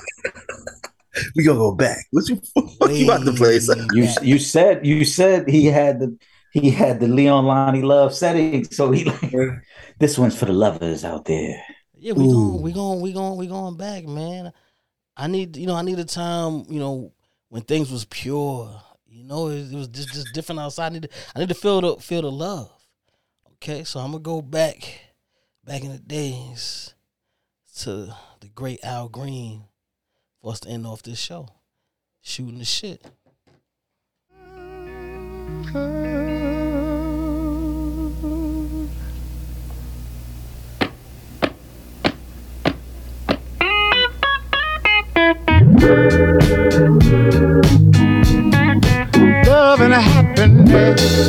[1.35, 2.07] We gonna go back.
[2.11, 3.59] What you fuck you about to play?
[3.59, 3.87] son?
[3.93, 4.23] You back.
[4.23, 6.17] you said you said he had the
[6.53, 9.33] he had the Leon Lonnie love setting, so he like
[9.99, 11.63] this one's for the lovers out there.
[11.95, 12.33] Yeah, we Ooh.
[12.33, 14.53] going we going we going we going back, man.
[15.17, 17.13] I need you know I need a time you know
[17.49, 18.83] when things was pure.
[19.07, 20.87] You know it, it was just just different outside.
[20.87, 22.71] I need to, I need to feel the feel the love.
[23.55, 25.01] Okay, so I'm gonna go back
[25.65, 26.95] back in the days
[27.81, 29.65] to the great Al Green
[30.41, 31.49] for us to end off this show,
[32.23, 33.05] shooting the shit.
[49.47, 51.29] Love and happiness.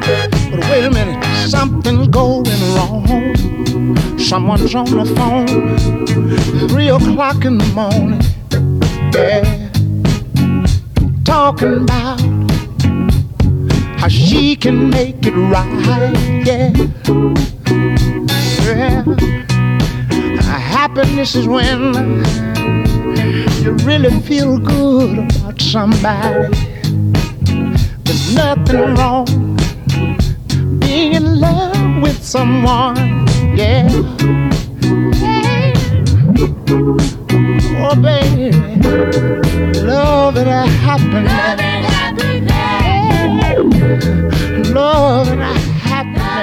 [0.00, 0.30] But
[0.70, 3.36] wait a minute, something's going wrong.
[4.18, 5.76] Someone's on the phone,
[6.68, 8.22] three o'clock in the morning.
[9.12, 9.44] Yeah,
[11.24, 12.20] talking about
[14.00, 16.14] how she can make it right.
[16.46, 16.72] Yeah,
[18.64, 19.04] yeah.
[20.50, 22.22] Happiness is when
[23.62, 26.48] you really feel good about somebody.
[28.04, 29.26] There's nothing wrong
[30.78, 32.96] being in love with someone.
[33.56, 33.88] Yeah.
[37.84, 38.52] Oh, baby,
[39.80, 41.60] love and a happiness.
[44.70, 45.54] Love and a
[45.88, 46.41] happiness.